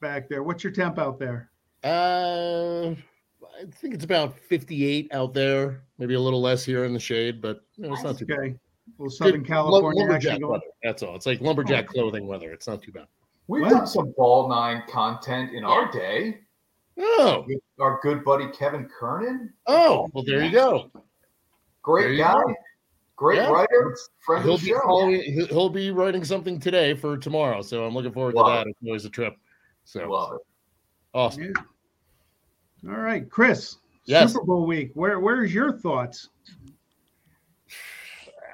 [0.00, 0.42] back there.
[0.42, 1.50] What's your temp out there?
[1.84, 7.00] Uh, I think it's about 58 out there, maybe a little less here in the
[7.00, 8.38] shade, but you know, it's not too bad.
[8.38, 10.52] Okay, a little Southern Good California lum- action lumberjack going.
[10.52, 10.66] weather.
[10.82, 11.16] That's all.
[11.16, 12.52] It's like lumberjack clothing weather.
[12.52, 13.06] It's not too bad.
[13.48, 13.70] We've What?
[13.70, 16.40] done some ball nine content in our day.
[16.98, 20.90] Oh, With Our good buddy Kevin Kernan, oh, well, there you go.
[21.82, 22.54] Great you guy, go.
[23.16, 23.50] great Yeah.
[23.50, 25.08] writer, friend He'll of the be show.
[25.08, 28.66] he'll he'll be writing something today for tomorrow, so I'm looking forward Love to that.
[28.66, 29.36] It's always a trip.
[29.84, 30.40] So Love it.
[31.14, 31.42] awesome.
[32.84, 32.90] Yeah.
[32.90, 33.76] All right, Chris.
[34.06, 34.32] Yes.
[34.32, 34.90] Super Bowl week.
[34.94, 36.30] Where where's your thoughts?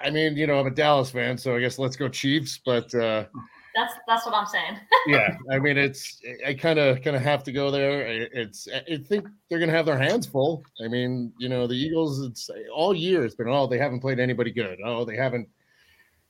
[0.03, 2.59] I mean, you know, I'm a Dallas fan, so I guess let's go Chiefs.
[2.65, 3.27] But uh,
[3.75, 4.79] That's that's what I'm saying.
[5.07, 8.07] yeah, I mean, it's I kind of kind of have to go there.
[8.07, 10.65] It's I think they're gonna have their hands full.
[10.85, 12.21] I mean, you know, the Eagles.
[12.21, 13.25] It's all year.
[13.25, 14.79] It's been oh they haven't played anybody good.
[14.85, 15.49] Oh they haven't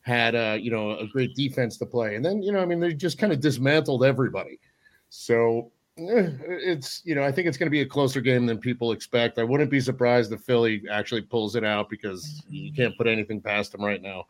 [0.03, 2.15] had uh you know a great defense to play.
[2.15, 4.61] And then you know I mean they just kind of dismantled everybody.
[5.09, 8.59] So eh, it's you know I think it's going to be a closer game than
[8.59, 9.39] people expect.
[9.39, 13.41] I wouldn't be surprised if Philly actually pulls it out because you can't put anything
[13.41, 14.27] past them right now.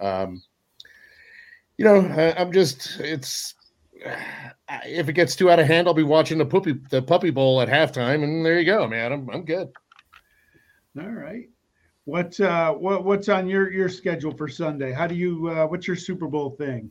[0.00, 0.42] Um,
[1.78, 2.00] you know,
[2.36, 3.54] I'm just it's
[4.84, 7.60] if it gets too out of hand, I'll be watching the puppy the puppy bowl
[7.60, 9.12] at halftime, and there you go, man.
[9.12, 9.68] I'm I'm good.
[10.98, 11.48] All right.
[12.04, 14.92] What uh what what's on your your schedule for Sunday?
[14.92, 16.90] How do you uh what's your Super Bowl thing?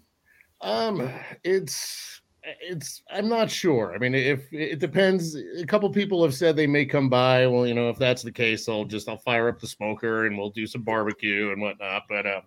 [0.61, 1.09] Um,
[1.43, 2.21] it's
[2.61, 3.93] it's I'm not sure.
[3.95, 7.47] I mean, if it depends, a couple people have said they may come by.
[7.47, 10.37] Well, you know, if that's the case, I'll just I'll fire up the smoker and
[10.37, 12.03] we'll do some barbecue and whatnot.
[12.07, 12.41] But um,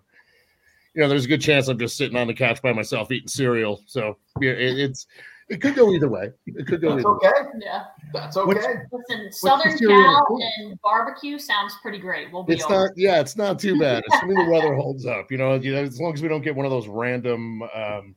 [0.95, 3.27] you know, there's a good chance I'm just sitting on the couch by myself eating
[3.27, 3.81] cereal.
[3.85, 5.05] So yeah, it, it's
[5.49, 6.31] it could go either way.
[6.45, 7.17] It could go That's either way.
[7.27, 7.49] okay.
[7.65, 7.83] Yeah.
[8.13, 8.73] That's What's- okay.
[8.91, 9.77] Listen, Southern?
[9.79, 10.25] Cal
[10.59, 12.31] and barbecue sounds pretty great.
[12.31, 12.73] We'll be It's over.
[12.75, 14.03] not, yeah, it's not too bad.
[14.13, 16.55] Assuming the weather holds up, you know, you know, as long as we don't get
[16.55, 18.15] one of those random, um,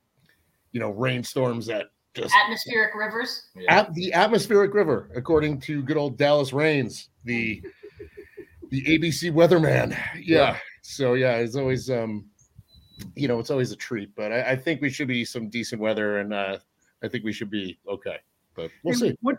[0.72, 3.46] you know, rainstorms that just atmospheric rivers.
[3.56, 3.78] Yeah.
[3.80, 7.62] at the atmospheric river, according to good old Dallas Raines, the
[8.70, 9.98] the ABC weatherman.
[10.20, 10.58] Yeah.
[10.82, 12.26] So yeah, it's always um,
[13.14, 14.14] you know, it's always a treat.
[14.14, 16.58] But I, I think we should be some decent weather, and uh,
[17.02, 18.16] I think we should be okay.
[18.54, 19.18] But we'll And see.
[19.20, 19.36] What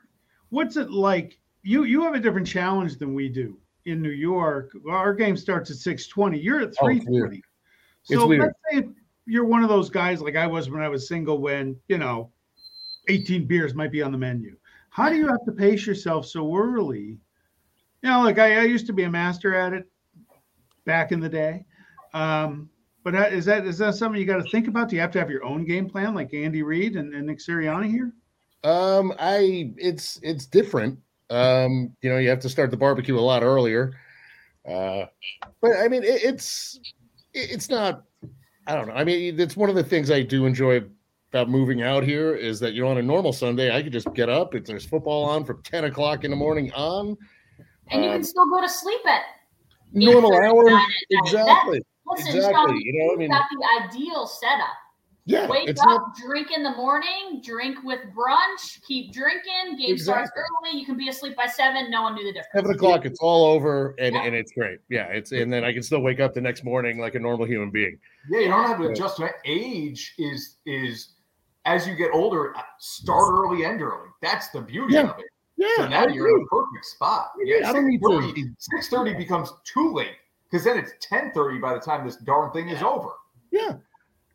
[0.50, 1.40] what's it like?
[1.64, 4.72] You you have a different challenge than we do in New York.
[4.90, 6.40] Our game starts at 620.
[6.40, 7.44] You're at Oh, it's 340.
[8.10, 8.88] It's so let's say
[9.26, 12.32] you're one of those guys like I was when I was single when, you know,
[13.08, 14.56] 18 beers might be on the menu.
[14.90, 17.18] How do you have to pace yourself so early?
[18.02, 19.88] You know, like I, I used to be a master at it
[20.86, 21.66] back in the day.
[22.14, 22.70] Um,
[23.04, 24.90] but is that is that is that something you got to think about?
[24.90, 27.40] Do you have to have your own game plan like Andy Reid and, and Nick
[27.40, 28.12] Sirianni here?
[28.64, 31.00] Um, I it's it's different.
[31.30, 33.94] Um, you know, you have to start the barbecue a lot earlier.
[34.68, 35.06] Uh,
[35.62, 36.80] but I mean, it, it's
[37.34, 38.04] it- it's not.
[38.68, 38.94] I don't know.
[38.94, 40.82] I mean, it's one of the things I do enjoy
[41.32, 44.14] about moving out here is that you know on a normal Sunday I could just
[44.14, 47.18] get up if there's football on from ten o'clock in the morning on
[47.92, 49.24] And you Um, can still go to sleep at
[49.92, 50.66] normal Yeah, hours.
[50.70, 51.82] that- Exactly.
[52.06, 54.68] Listen, Exactly, Sean, you know, I mean- got the ideal setup.
[55.26, 56.16] Yeah, Wake it's up, not.
[56.18, 59.78] drink in the morning, drink with brunch, keep drinking.
[59.78, 60.78] Game starts early.
[60.78, 61.90] You can be asleep by seven.
[61.90, 62.50] No one knew the difference.
[62.54, 64.24] Seven o'clock, it's all over, and, Yeah.
[64.24, 64.80] and it's great.
[64.90, 67.46] Yeah, it's and then I can still wake up the next morning like a normal
[67.46, 67.98] human being.
[68.30, 69.30] Yeah, you don't have to adjust to.
[69.46, 71.14] Age is is
[71.64, 74.10] as you get older, uh, start early, end early.
[74.22, 75.10] That's the beauty Yeah.
[75.12, 75.26] of it.
[75.56, 76.44] Yeah, So now I you're in agree.
[76.44, 77.32] a perfect spot.
[77.46, 80.18] Yeah, Yeah, I don't need to- 6:30 6:30 becomes too late
[80.54, 83.10] because then it's 10:30 by the time this darn thing is over.
[83.52, 83.78] Yeah.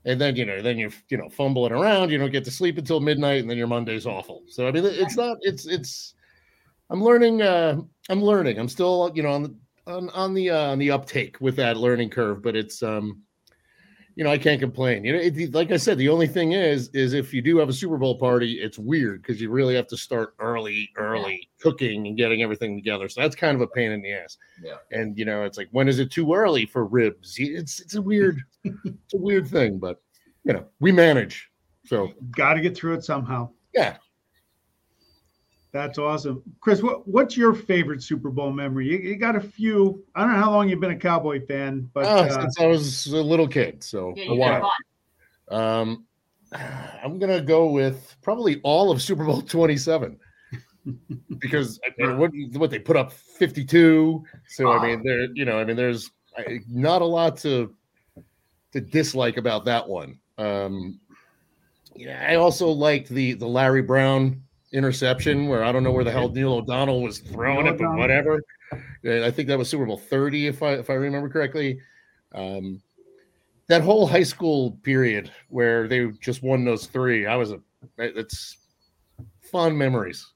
[0.05, 2.11] And then you know, then you're you know fumbling around.
[2.11, 4.43] You don't get to sleep until midnight, and then your Monday's awful.
[4.49, 5.39] So I mean, it's not.
[5.43, 6.15] It's it's.
[6.91, 7.43] I'm learning.
[7.43, 8.59] uh I'm learning.
[8.59, 9.55] I'm still you know on the
[9.87, 13.23] on on the uh, on the uptake with that learning curve, but it's um.
[14.19, 15.05] You know, I can't complain.
[15.05, 17.69] You know, it, like I said, the only thing is, is if you do have
[17.69, 22.09] a Super Bowl party, it's weird because you really have to start early, early cooking
[22.09, 23.09] and getting everything together.
[23.09, 24.37] So that's kind of a pain in the ass.
[24.61, 24.79] Yeah.
[24.91, 27.37] And you know, it's like when is it too early for ribs?
[27.39, 30.03] It's it's a weird, it's a weird thing, but
[30.43, 31.49] you know, we manage.
[31.87, 33.51] So Got to get through it somehow.
[33.73, 33.99] yeah,
[35.73, 36.83] That's awesome, Chris.
[36.83, 38.89] What what's your favorite Super Bowl memory?
[38.89, 40.03] You, you got a few.
[40.15, 42.67] I don't know how long you've been a Cowboy fan, but oh, uh, since I
[42.67, 44.73] was a little kid, so Yeah, a while.
[45.51, 46.07] Um,
[46.53, 50.19] I'm gonna go with probably all of Super Bowl 27
[51.39, 54.25] because I mean, what what they put up 52.
[54.49, 56.11] So I mean, there you know, I mean, there's
[56.67, 57.75] not a lot to
[58.73, 60.19] to dislike about that one.
[60.39, 61.01] Um,
[61.95, 66.11] yeah, I also liked the the Larry Brown interception where I don't know where the
[66.11, 68.43] hell Neil O'Donnell was throwing Neil it, but whatever.
[69.05, 71.81] And I think that was Super Bowl 30, if I if I remember correctly.
[72.35, 72.83] Um,
[73.69, 77.61] that whole high school period where they just won those three, I was a
[77.99, 78.57] it's
[79.43, 80.27] fun memories.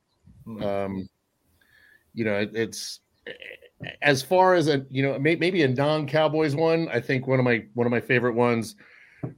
[0.45, 0.63] Hmm.
[0.63, 1.09] Um,
[2.15, 3.01] you know, it, it's
[4.03, 6.89] as far as a you know may, maybe a non-Cowboys one.
[6.91, 8.77] I think one of my one of my favorite ones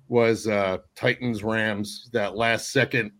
[0.08, 3.12] was uh Titans Rams that last second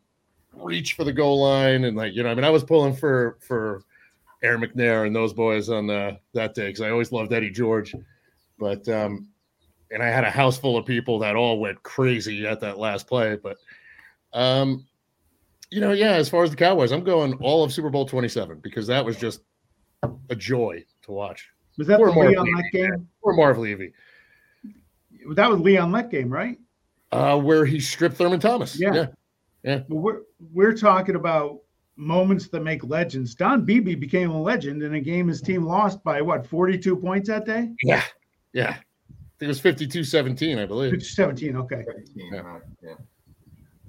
[0.57, 3.39] reach for the goal line and like you know I mean I was pulling for
[3.41, 3.83] for
[4.43, 7.95] Air McNair and those boys on the that day because I always loved Eddie George,
[8.59, 9.29] but um
[9.91, 13.07] and I had a house full of people that all went crazy at that last
[13.07, 13.37] play.
[13.37, 13.57] But
[14.33, 14.87] um
[15.71, 18.59] you know yeah as far as the Cowboys I'm going all of Super Bowl 27
[18.61, 19.41] because that was just
[20.31, 21.49] a joy to watch.
[21.79, 23.09] Was that Poor the Marv Leon Levy, game?
[23.23, 23.93] Or Marv Levy,
[25.35, 26.59] That was Leon Lett game, right?
[27.13, 28.79] uh, where he stripped Thurman Thomas.
[28.79, 28.95] Yeah.
[28.95, 29.07] yeah.
[29.65, 30.21] But we're
[30.53, 31.59] we're talking about
[31.97, 33.35] moments that make legends.
[33.35, 37.29] Don Beebe became a legend in a game his team lost by what 42 points
[37.29, 37.71] that day?
[37.83, 38.03] Yeah.
[38.53, 38.71] Yeah.
[38.71, 41.03] I think it was 52 17, I believe.
[41.03, 41.57] 17.
[41.57, 41.85] Okay.
[41.87, 42.59] 17, Yeah.
[42.83, 42.95] yeah.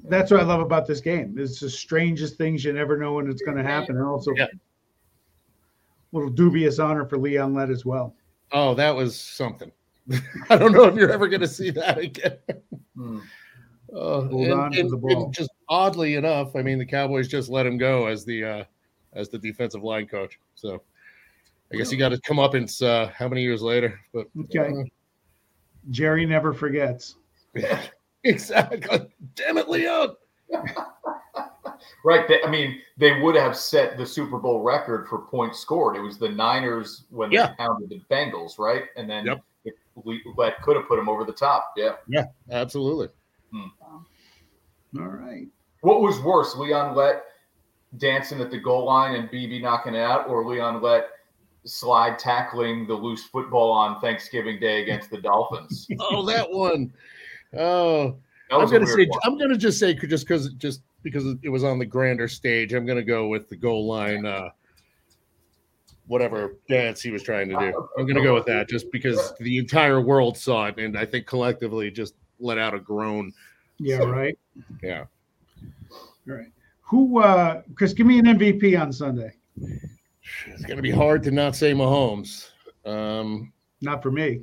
[0.08, 1.36] That's what I love about this game.
[1.38, 3.96] It's the strangest things you never know when it's going to happen.
[3.98, 4.46] And also, Yeah.
[6.12, 8.16] little dubious honor for Leon Lett as well.
[8.52, 9.72] Oh, that was something.
[10.50, 12.38] I don't know if you're ever going to see that again.
[12.96, 13.20] Hmm.
[13.92, 15.32] Uh, Hold on to the ball.
[15.32, 18.63] just oddly enough, I mean, the Cowboys just let him go as the uh,
[19.13, 20.39] as the defensive line coach.
[20.56, 20.82] So
[21.73, 23.99] I guess he got to come up in uh, how many years later?
[24.13, 24.71] But Okay.
[25.91, 27.15] Jerry never forgets.
[27.58, 27.78] uh,
[28.23, 29.08] exactly.
[29.36, 30.15] Damn it, Leon.
[32.04, 32.28] Right.
[32.28, 35.95] They, I mean, they would have set the Super Bowl record for points scored.
[35.95, 37.47] It was the Niners when Yeah.
[37.47, 38.84] they pounded the Bengals, right?
[38.95, 39.41] And then Yep.
[39.65, 39.73] it,
[40.04, 41.73] we, that could have put them over the top.
[41.75, 41.95] Yeah.
[42.08, 43.10] Yeah, absolutely.
[44.97, 45.47] All right.
[45.81, 47.23] What was worse, Leon Lett
[47.97, 51.08] dancing at the goal line and Beebe knocking it out, or Leon Lett
[51.65, 55.88] slide tackling the loose football on Thanksgiving Day against the Dolphins?
[55.99, 56.93] Oh, that one.
[57.58, 58.17] Oh,
[58.49, 59.19] That I'm gonna say one.
[59.23, 62.73] I'm gonna just say just because just because it was on the grander stage.
[62.73, 64.25] I'm gonna go with the goal line.
[64.25, 64.49] Uh,
[66.08, 67.89] whatever dance he was trying to do.
[67.97, 71.25] I'm gonna go with that just because the entire world saw it, and I think
[71.27, 73.31] collectively just let out a groan.
[73.80, 74.38] Yeah, right.
[74.82, 75.06] Yeah.
[76.28, 76.48] All right.
[76.82, 79.34] Who, uh, Chris, give me an MVP on Sunday.
[79.58, 82.50] It's gonna be hard to not say Mahomes.
[82.86, 84.42] Um, Not for me.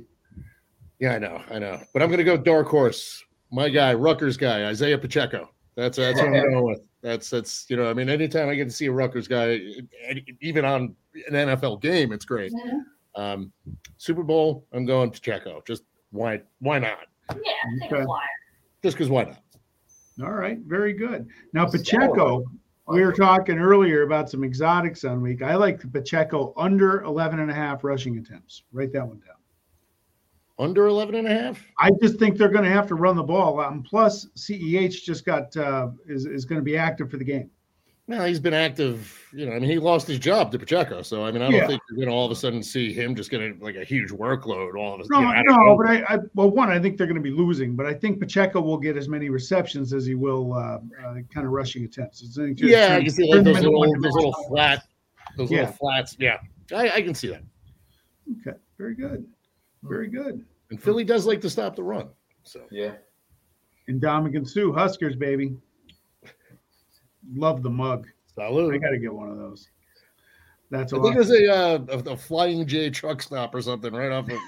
[0.99, 3.23] yeah, I know, I know, but I'm gonna go dark horse.
[3.51, 5.49] My guy, Rutgers guy, Isaiah Pacheco.
[5.75, 6.87] That's that's what I'm going with.
[7.01, 9.59] That's that's you know, I mean, anytime I get to see a Rutgers guy,
[10.41, 10.95] even on
[11.27, 12.53] an NFL game, it's great.
[13.15, 13.51] Um,
[13.97, 15.61] Super Bowl, I'm going Pacheco.
[15.65, 17.07] Just why why not?
[17.31, 17.37] Yeah,
[17.81, 18.05] take Okay.
[18.83, 19.41] Just because why not?
[20.21, 20.59] All right.
[20.59, 21.27] Very good.
[21.53, 22.43] Now, Pacheco,
[22.87, 25.41] we were talking earlier about some exotics on week.
[25.41, 28.63] I like Pacheco under 11 and a half rushing attempts.
[28.71, 29.35] Write that one down.
[30.59, 31.65] Under 11 and a half?
[31.79, 33.59] I just think they're going to have to run the ball.
[33.59, 37.49] Um, plus, CEH just got uh, is is going to be active for the game.
[38.05, 39.17] Well, he's been active.
[39.31, 41.53] You know, I mean, he lost his job to Pacheco, so I mean, I don't
[41.55, 41.67] Yeah.
[41.67, 44.09] think you're going to all of a sudden see him just getting like a huge
[44.11, 44.75] workload.
[44.77, 45.87] All of a No, sudden, you know, no, nowhere.
[46.03, 48.19] but I, I well, one, I think they're going to be losing, but I think
[48.19, 50.57] Pacheco will get as many receptions as he will uh,
[51.01, 52.21] uh, kind of rushing attempts.
[52.21, 54.33] It's, just yeah, turn- you see like those little, those little dimensional.
[54.49, 54.83] flat,
[55.37, 55.59] those Yeah.
[55.61, 56.17] little flats.
[56.19, 56.39] Yeah,
[56.75, 57.43] I, I can see that.
[58.45, 59.25] Okay, very good,
[59.81, 60.43] very good.
[60.71, 62.09] And Philly does like to stop the run.
[62.43, 62.95] So Yeah.
[63.87, 65.55] And Ndamukong Suh Huskers, baby.
[67.35, 68.07] Love the mug.
[68.39, 68.81] I salute.
[68.81, 69.69] got to get one of those.
[70.71, 71.03] That's I all.
[71.03, 74.39] think there's a, uh, a a flying J truck stop or something right off of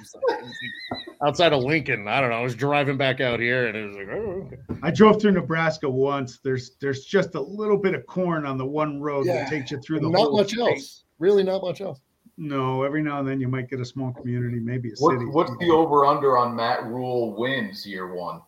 [1.25, 2.07] outside of Lincoln.
[2.07, 2.38] I don't know.
[2.38, 4.57] I was driving back out here and it was like, oh, okay.
[4.81, 6.39] I drove through Nebraska once.
[6.43, 9.43] There's there's just a little bit of corn on the one road Yeah.
[9.43, 10.59] that takes you through the not whole much state.
[10.61, 11.03] else.
[11.19, 11.99] Really, not much else.
[12.38, 15.25] No, every now and then you might get a small community, maybe a What, city.
[15.25, 18.41] what's the over under on Matt Rhule wins year one?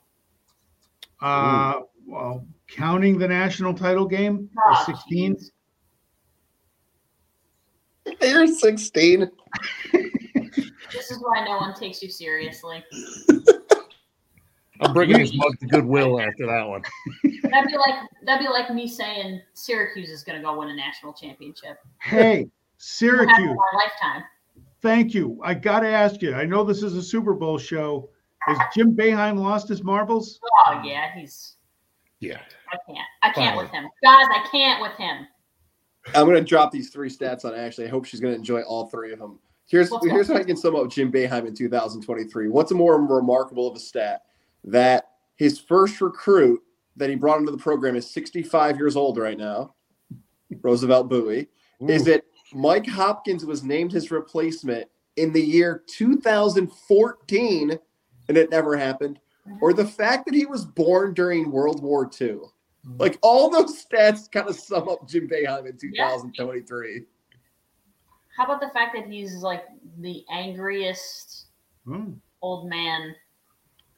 [1.21, 5.37] Uh, well, counting the national title game, Ah, 16.
[8.21, 9.29] You're 16.
[9.91, 12.83] This is why no one takes you seriously.
[14.79, 16.81] I'm bringing this mug to Goodwill after that one.
[17.43, 20.75] That'd be like that'd be like me saying Syracuse is going to go win a
[20.75, 21.79] national championship.
[22.01, 24.23] Hey, We'll have Syracuse, our lifetime.
[24.81, 25.39] thank you.
[25.43, 26.33] I got to ask you.
[26.35, 28.09] I know this is a Super Bowl show.
[28.41, 30.39] Has Jim Boeheim lost his marbles?
[30.67, 31.55] Oh yeah, he's.
[32.19, 32.39] Yeah.
[32.71, 33.07] I can't.
[33.23, 33.63] I can't Fine.
[33.63, 34.25] with him, guys.
[34.29, 35.27] I can't with him.
[36.15, 37.85] I'm going to drop these three stats on Ashley.
[37.85, 39.39] I hope she's going to enjoy all three of them.
[39.67, 40.11] Here's Let's go.
[40.11, 42.47] here's how I can sum up Jim Boeheim in 2023.
[42.47, 44.21] What's a more remarkable of a stat?
[44.63, 46.61] That his first recruit
[46.95, 49.75] that he brought into the program is 65 years old right now,
[50.61, 51.47] Roosevelt Bouie.
[51.87, 54.87] Is that Mike Hopkins was named his replacement
[55.17, 57.77] in the year 2014
[58.29, 59.19] and it never happened?
[59.61, 62.37] Or the fact that he was born during World War II?
[62.97, 67.03] Like all those stats kind of sum up Jim Boeheim in 2023.
[68.37, 69.63] How about the fact that he's like
[69.99, 71.47] the angriest
[71.85, 72.13] Hmm.
[72.41, 73.15] old man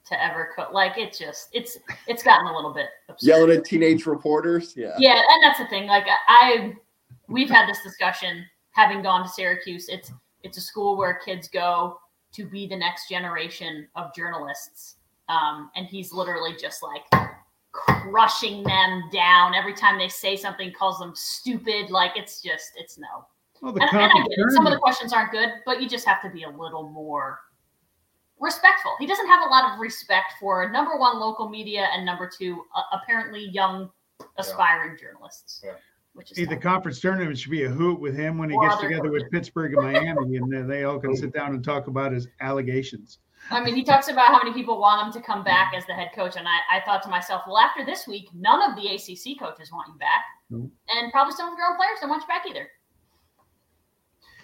[0.08, 0.72] to ever cook?
[0.72, 1.78] Like it's just it's
[2.08, 3.28] it's gotten a little bit absurd.
[3.28, 4.74] Yelling at teenage reporters.
[4.76, 4.96] Yeah.
[4.98, 5.86] Yeah, and that's the thing.
[5.88, 6.74] Like I,
[7.28, 9.88] we've had this discussion having gone to Syracuse.
[9.90, 10.12] It's
[10.44, 12.00] it's a school where kids go
[12.32, 14.96] to be the next generation of journalists,
[15.30, 17.04] um, and he's literally just like
[17.72, 20.74] crushing them down every time they say something.
[20.78, 21.90] Calls them stupid.
[21.90, 23.26] Like it's just it's no.
[23.62, 24.52] Well, the And, and I get it.
[24.52, 27.40] Some of the questions aren't good, but you just have to be a little more
[28.40, 28.96] respectful.
[29.00, 32.64] He doesn't have a lot of respect for number one local media and number two
[32.76, 33.90] uh, apparently young
[34.38, 35.62] aspiring journalists.
[35.64, 35.74] Yeah.
[36.14, 38.64] Which is See, the conference tournament should be a hoot with him when he Or
[38.64, 39.30] gets other together with.
[39.30, 43.20] Pittsburgh and Miami, and then they all can sit down and talk about his allegations.
[43.52, 45.94] I mean, he talks about how many people want him to come back as the
[45.94, 48.88] head coach, and I, I thought to myself, well, after this week, none of the
[48.90, 50.70] ACC coaches want you back, No.
[50.90, 52.68] and probably some of your own players don't want you back either.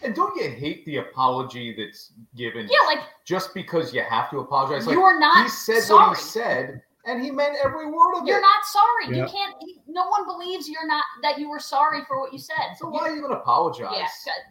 [0.03, 4.39] And don't you hate the apology that's given Yeah, like just because you have to
[4.39, 4.85] apologize?
[4.85, 6.09] Like you're not he said sorry.
[6.09, 8.27] what he said, and he meant every word of it.
[8.27, 9.17] You're not sorry.
[9.17, 9.23] Yeah.
[9.25, 9.55] You can't.
[9.87, 12.75] No one believes you're not that you were sorry for what you said.
[12.77, 13.93] so why even apologize?
[13.95, 14.07] Yeah,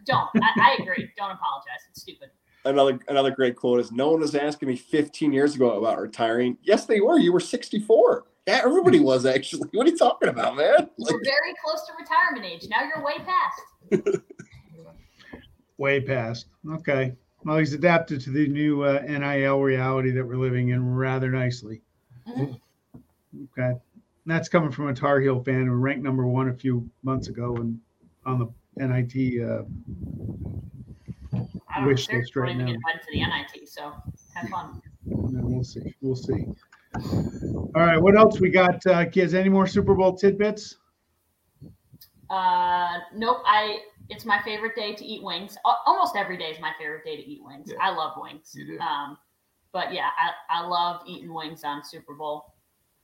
[0.07, 0.29] don't.
[0.43, 1.09] I, I agree.
[1.17, 1.81] Don't apologize.
[1.91, 2.31] It's stupid.
[2.67, 6.57] Another another great quote is no one was asking me 15 years ago about retiring.
[6.63, 7.19] Yes, they were.
[7.19, 8.25] You were 64.
[8.47, 9.69] Yeah, everybody was actually.
[9.73, 10.89] What are you talking about, man?
[10.99, 12.69] Like, You're very close to retirement age.
[12.71, 14.23] Now you're way past.
[15.77, 16.47] Way past.
[16.71, 17.15] Okay.
[17.45, 21.83] Well, he's adapted to the new uh, NIL reality that we're living in rather nicely.
[22.29, 22.61] Mhm.
[22.95, 23.71] Okay.
[23.73, 23.81] And
[24.25, 27.57] that's coming from a Tar Heel fan who ranked number one a few months ago
[27.57, 27.81] and
[28.25, 28.47] on the
[28.87, 29.43] NIT.
[29.43, 29.65] Uh,
[31.35, 31.51] I don't
[31.83, 32.19] Wish know.
[32.19, 32.73] list They're right even now.
[32.73, 33.93] get invited to the NIT, so
[34.35, 34.81] have fun.
[35.05, 35.95] we'll see.
[36.01, 36.47] We'll see.
[36.95, 38.01] All right.
[38.01, 39.35] What else we got, uh, kids?
[39.35, 40.77] Any more Super Bowl tidbits?
[42.31, 43.39] Uh, nope.
[43.47, 43.79] I.
[44.11, 45.57] It's my favorite day to eat wings.
[45.87, 47.71] Almost every day is my favorite day to eat wings.
[47.71, 47.79] Yeah.
[47.81, 48.53] I love wings.
[48.55, 48.79] You do.
[48.79, 49.17] Um,
[49.73, 52.55] but yeah, I, I love eating wings on Super Bowl.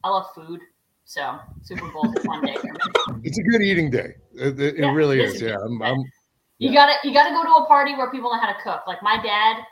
[0.05, 0.61] I love food,
[1.07, 2.79] so Super Bowl is a fun day for me.
[3.25, 4.15] It's a good eating day.
[4.35, 5.43] It, it- it Yeah, really it is is.
[5.43, 5.57] Yeah.
[5.65, 5.83] I'm.
[5.83, 6.05] I'm,
[6.61, 6.87] You Yeah.
[6.87, 8.87] gotta you gotta go to a party where people know how to cook.
[8.87, 9.65] Like my dad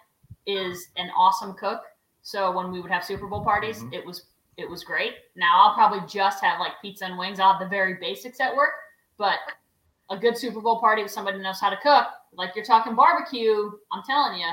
[0.46, 1.82] is an awesome cook,
[2.22, 3.92] so when we would have Super Bowl parties, Mhm.
[3.92, 4.26] it was
[4.56, 5.14] it was great.
[5.36, 7.38] Now I'll probably just have like pizza and wings.
[7.40, 8.72] I'll have the very basics at work,
[9.18, 9.38] but
[10.10, 12.94] a good Super Bowl party with somebody who knows how to cook, like you're talking
[12.96, 14.50] barbecue, I'm telling you,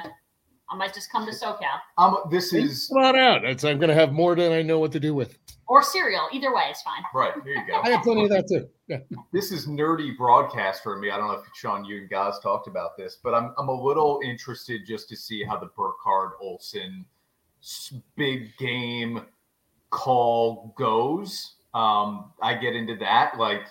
[0.70, 1.60] I might just come to SoCal
[1.98, 3.46] Um, this is come on out.
[3.46, 5.38] It's, I'm going to have more than I know what to do with.
[5.68, 6.28] or cereal.
[6.32, 7.04] Either way it's fine.
[7.14, 7.34] right.
[7.44, 7.82] Here you go.
[7.84, 8.68] I have plenty of that too.
[8.88, 9.00] Yeah.
[9.32, 11.10] this is nerdy broadcast for me.
[11.10, 13.84] I don't know if Sean, you and guys talked about this, but I'm I'm a
[13.84, 17.06] little interested just to see how the Burkhardt Olsen
[18.16, 19.22] big game
[19.90, 21.56] call goes.
[21.74, 23.38] Um, I get into that.
[23.40, 23.64] Like,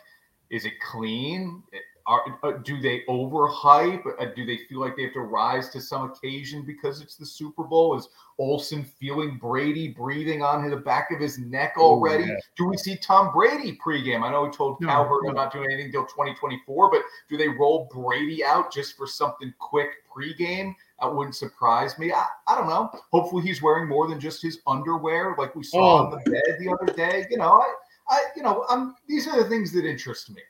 [0.51, 1.62] is it clean?
[2.07, 4.02] Are, uh, do they overhype?
[4.20, 7.24] Uh, do they feel like they have to rise to some occasion because it's the
[7.24, 7.96] Super Bowl?
[7.96, 12.24] Is Olsen feeling Brady breathing on the back of his neck already?
[12.24, 12.34] yeah.
[12.59, 14.22] Do we see Tom Brady pregame?
[14.22, 15.30] I know he told No, Cowherd no.
[15.30, 17.00] I'm not doing anything till 2024, but
[17.30, 20.74] do they roll Brady out just for something quick pregame?
[21.00, 22.12] That wouldn't surprise me.
[22.12, 22.90] I, I don't know.
[23.12, 26.05] Hopefully, he's wearing more than just his underwear, like we saw Oh.
[26.05, 27.24] on the bed the other day.
[27.30, 27.74] You know, I,
[28.11, 28.94] I, you know, I'm.
[29.09, 30.42] These are the things that interest me.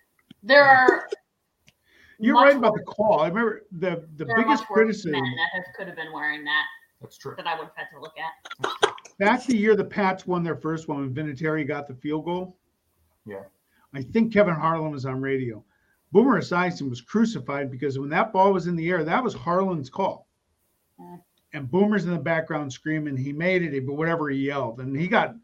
[0.42, 1.08] There are
[2.18, 3.20] You're right about the call.
[3.20, 6.64] I remember the the there biggest criticism men that have, could have been wearing that
[7.00, 7.34] That's true.
[7.36, 8.94] that I would have had to look at.
[9.18, 12.56] That's the year the Pats won their first one when Vinatieri got the field goal.
[13.26, 13.42] Yeah.
[13.94, 15.64] I think Kevin Harlan was on radio.
[16.12, 19.90] Boomer Esiason was crucified because when that ball was in the air, that was Harlan's
[19.90, 20.28] call.
[21.00, 21.20] Mm.
[21.52, 24.80] And Boomer's in the background screaming, he made it, but whatever he yelled.
[24.80, 25.36] And he got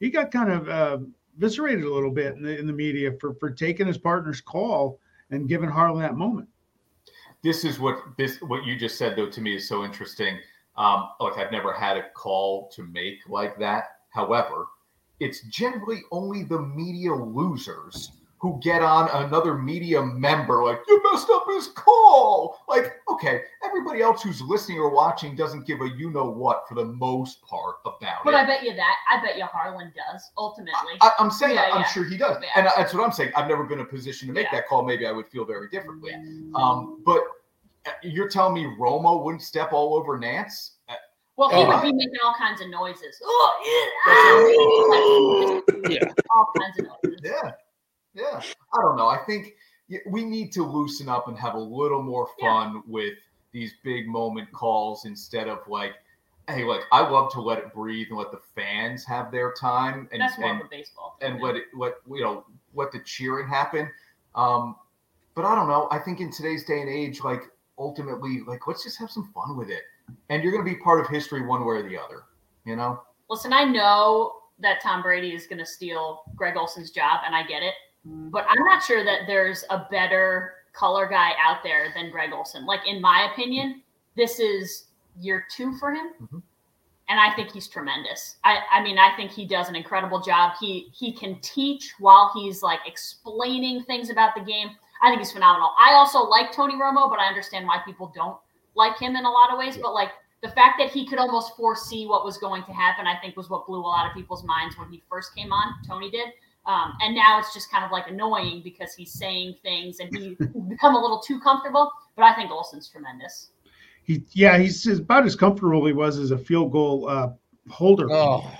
[0.00, 0.98] he got kind of uh,
[1.36, 4.98] eviscerated a little bit in the in the media for for taking his partner's call
[5.30, 6.48] and giving Harlan that moment.
[7.42, 10.38] this is what this what you just said though to me is so interesting.
[10.76, 13.84] Um, look, I've never had a call to make like that.
[14.10, 14.66] However,
[15.20, 21.28] it's generally only the media losers who get on another media member like you messed
[21.30, 22.60] up his call.
[22.68, 26.74] Like, okay, everybody else who's listening or watching doesn't give a you know what for
[26.76, 28.16] the most part about But it.
[28.24, 28.96] But i bet you that.
[29.10, 30.94] I bet you Harlan does ultimately.
[31.00, 31.88] I, am saying Yeah, I'm yeah.
[31.88, 32.48] sure he does, Yeah.
[32.56, 33.32] and that's what I'm saying.
[33.34, 34.84] I've never been in a position to make that call.
[34.84, 36.12] Maybe I would feel very differently.
[36.54, 37.22] Um, but
[37.86, 40.72] uh, you're telling me Romo wouldn't step all over Nantz?
[40.88, 40.94] Uh,
[41.36, 41.68] well, he Oh.
[41.68, 43.20] would be making all kinds of noises.
[43.24, 43.60] Oh,
[44.06, 46.04] ah, Yeah.
[46.30, 47.20] all kinds of noises.
[47.22, 47.52] Yeah,
[48.18, 48.40] yeah.
[48.74, 49.08] I don't know.
[49.08, 49.54] I think
[50.06, 52.48] we need to loosen up and have a little more Yeah.
[52.48, 53.14] fun with
[53.52, 55.92] these big moment calls instead of like,
[56.48, 60.08] hey, like I love to let it breathe and let the fans have their time
[60.12, 61.16] and That's more and of a baseball.
[61.20, 61.46] thing, and man.
[61.46, 62.44] let it let you know
[62.74, 63.90] let the cheering happen.
[64.34, 64.76] Um,
[65.34, 65.88] but I don't know.
[65.90, 67.42] I think in today's day and age, like
[67.78, 69.82] ultimately, like let's just have some fun with it.
[70.30, 72.24] And you're going to be part of history one way or the other.
[72.64, 73.00] You know?
[73.30, 77.42] Listen, I know that Tom Brady is going to steal Greg Olsen's job, and I
[77.44, 77.74] get it.
[78.04, 82.64] But I'm not sure that there's a better color guy out there than Greg Olsen.
[82.64, 83.82] Like in my opinion,
[84.16, 84.84] this is
[85.20, 86.42] year two for him, Mhm.
[87.08, 88.36] and I think he's tremendous.
[88.44, 90.54] I, I mean, I think he does an incredible job.
[90.60, 94.70] He he can teach while he's like explaining things about the game.
[95.02, 95.72] I think he's phenomenal.
[95.78, 98.38] I also like Tony Romo, but I understand why people don't
[98.74, 99.76] like him in a lot of ways.
[99.76, 103.16] But like the fact that he could almost foresee what was going to happen, I
[103.20, 105.74] think was what blew a lot of people's minds when he first came on.
[105.86, 106.28] Tony did.
[106.66, 110.30] Um, and now it's just kind of like annoying because he's saying things and he
[110.68, 111.90] become a little too comfortable.
[112.16, 113.50] But I think Olsen's tremendous.
[114.02, 117.30] He, yeah, he's about as comfortable he was as a field goal uh,
[117.70, 118.06] holder.
[118.10, 118.50] Oh,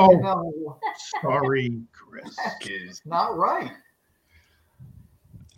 [0.00, 0.78] Oh, no,
[1.22, 2.36] sorry, Chris.
[2.36, 3.72] that is not right.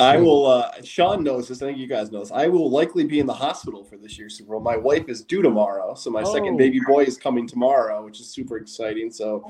[0.01, 0.46] I will.
[0.46, 1.62] Uh, Sean knows this.
[1.62, 2.32] I think you guys know this.
[2.32, 4.61] I will likely be in the hospital for this year's Super Bowl.
[4.61, 6.32] My wife is due tomorrow, so my Oh.
[6.32, 9.11] second baby boy is coming tomorrow, which is super exciting.
[9.11, 9.44] So,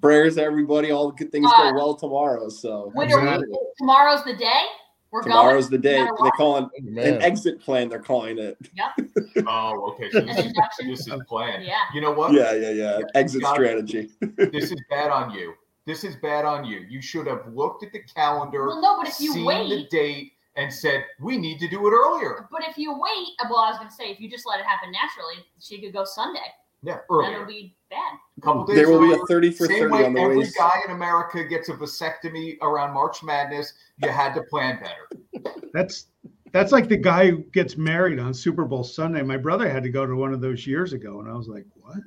[0.00, 0.90] prayers, everybody.
[0.92, 2.48] All the good things Uh, go well tomorrow.
[2.48, 3.48] So, Wait, are Exactly.
[3.50, 4.62] we, tomorrow's the day.
[5.12, 6.04] We're tomorrow's the day.
[6.04, 7.14] no They call it man.
[7.14, 7.88] an exit plan.
[7.88, 8.56] They're calling it.
[9.46, 10.10] Oh, okay.
[10.10, 10.88] So An this, is, induction.
[10.90, 11.64] this is planned.
[11.64, 11.74] Yeah.
[11.94, 12.32] You know what?
[12.32, 13.00] Yeah, yeah, yeah.
[13.14, 14.10] Exit Got strategy.
[14.36, 15.54] This is bad on you.
[15.86, 16.80] This is bad on you.
[16.88, 19.86] You should have looked at the calendar, Well, no, but if you seen wait, the
[19.96, 23.60] date, and said, "We need to do it earlier." but if you wait, uh, well,
[23.60, 26.04] I was going to say if you just let it happen naturally, she could go
[26.04, 26.40] Sunday.
[26.82, 27.32] Yeah, Then earlier.
[27.34, 28.14] it'll be bad.
[28.38, 30.36] A couple days There will be a 30 for Same 30 way on the every
[30.38, 30.54] ways.
[30.56, 33.72] guy in America gets a vasectomy around March Madness.
[34.02, 35.52] You had to plan better.
[35.72, 36.06] That's
[36.52, 39.22] that's like the guy who gets married on Super Bowl Sunday.
[39.22, 41.66] My brother had to go to one of those years ago, and I was like,
[41.74, 41.98] "What?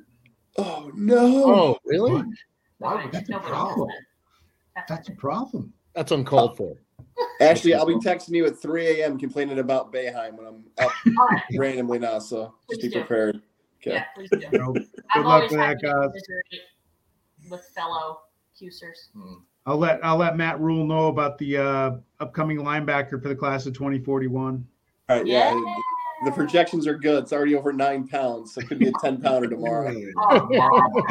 [0.57, 1.45] Oh no!
[1.45, 2.13] oh, really?
[2.13, 2.23] Why
[2.79, 3.89] Nobody, would you nobody problem?
[4.75, 6.77] That's, That's a problem." That's uncalled for.
[7.41, 9.17] Ashley, I'll be texting you at 3 a.m.
[9.17, 10.91] complaining about Boeheim when I'm up
[11.57, 12.19] randomly now.
[12.19, 13.41] So just be prepared.
[13.81, 13.93] Okay.
[13.93, 14.39] Yeah, please do.
[14.51, 14.75] You know,
[15.13, 16.09] I'm luck always with that, guys.
[17.49, 18.21] with fellow
[18.59, 19.09] Cusers.
[19.65, 23.65] I'll let I'll let Matt Rhule know about the uh, upcoming linebacker for the class
[23.65, 24.65] of 2041.
[25.09, 25.25] All right.
[25.25, 25.53] Yeah.
[25.53, 25.75] Yeah.
[26.25, 27.23] The projections are good.
[27.23, 28.53] It's already over nine pounds.
[28.53, 29.89] So it could be a 10 pounder tomorrow.
[30.31, 30.47] Oh,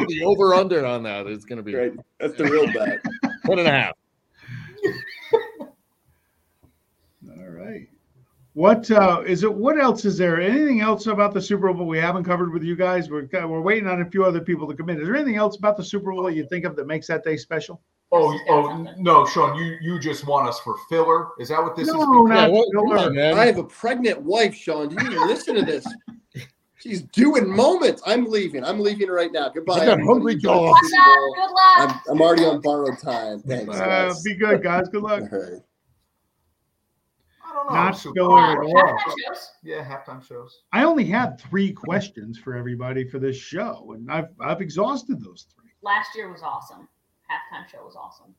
[0.07, 1.93] the over under on that is going to be Right.
[2.19, 2.99] That's the real bet.
[3.45, 3.93] one and a half.
[7.29, 7.87] All right.
[8.53, 9.53] What uh, is it?
[9.53, 10.39] What else is there?
[10.41, 13.09] Anything else about the Super Bowl we haven't covered with you guys?
[13.09, 14.99] We're we're waiting on a few other people to come in.
[14.99, 17.23] Is there anything else about the Super Bowl that you think of that makes that
[17.23, 17.81] day special?
[18.11, 19.03] Oh, This has got oh something.
[19.03, 21.27] no, Sean, you you just want us for filler?
[21.39, 21.93] Is that what this is?
[21.93, 22.27] No, becoming?
[22.37, 22.97] Yeah, what, filler.
[23.07, 23.37] on, man.
[23.37, 24.89] I have a pregnant wife, Sean.
[24.89, 25.85] Do you even listen to this?
[26.79, 28.01] She's doing moments.
[28.05, 28.63] I'm leaving.
[28.63, 29.49] I'm leaving right now.
[29.49, 29.73] Goodbye.
[29.73, 30.07] I got everybody.
[30.07, 30.79] hungry Enjoy the dogs.
[30.81, 31.29] Good Super Bowl.
[31.29, 31.35] luck.
[31.35, 32.03] Good luck.
[32.07, 33.41] I'm, I'm already on borrowed time.
[33.41, 34.23] Thanks, Uh, guys.
[34.23, 34.87] be good, guys.
[34.89, 35.23] Good luck.
[35.31, 35.61] All right.
[37.45, 37.73] I don't know.
[37.75, 38.37] Not Super filler Bowl.
[38.37, 38.73] Uh, at all.
[38.97, 39.51] halftime shows.
[39.63, 40.61] Yeah, halftime shows.
[40.71, 45.47] I only had three questions for everybody for this show, and I've I've exhausted those
[45.53, 45.69] three.
[45.81, 46.87] Last year was awesome.
[47.29, 48.33] Halftime show was awesome.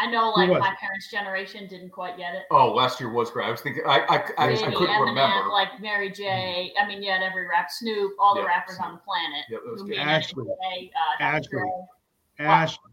[0.00, 2.42] I know, like my parents' generation didn't quite get it.
[2.52, 3.46] Oh, last year was great.
[3.48, 5.48] I was thinking, I I, I, I couldn't Eminem, remember.
[5.48, 6.72] Like Mary J.
[6.80, 9.44] I mean, you had every rap, Snoop, all the Yeah, rappers on the planet.
[9.50, 9.96] Yep, that was Who good.
[9.96, 10.44] made Ashley.
[10.44, 11.48] NWA, uh, Ashley.
[11.50, 12.46] Dre.
[12.46, 12.92] Ashley,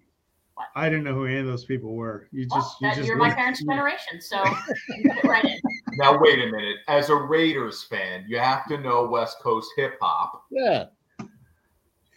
[0.55, 0.65] What?
[0.73, 2.27] I didn't know who any of those people were.
[2.31, 4.41] You Well, just you that, just you're my linked- parents' generation, so
[5.25, 5.59] right in.
[5.99, 6.77] Now wait a minute.
[6.87, 10.43] As a Raiders fan, you have to know West Coast hip hop.
[10.49, 10.85] Yeah,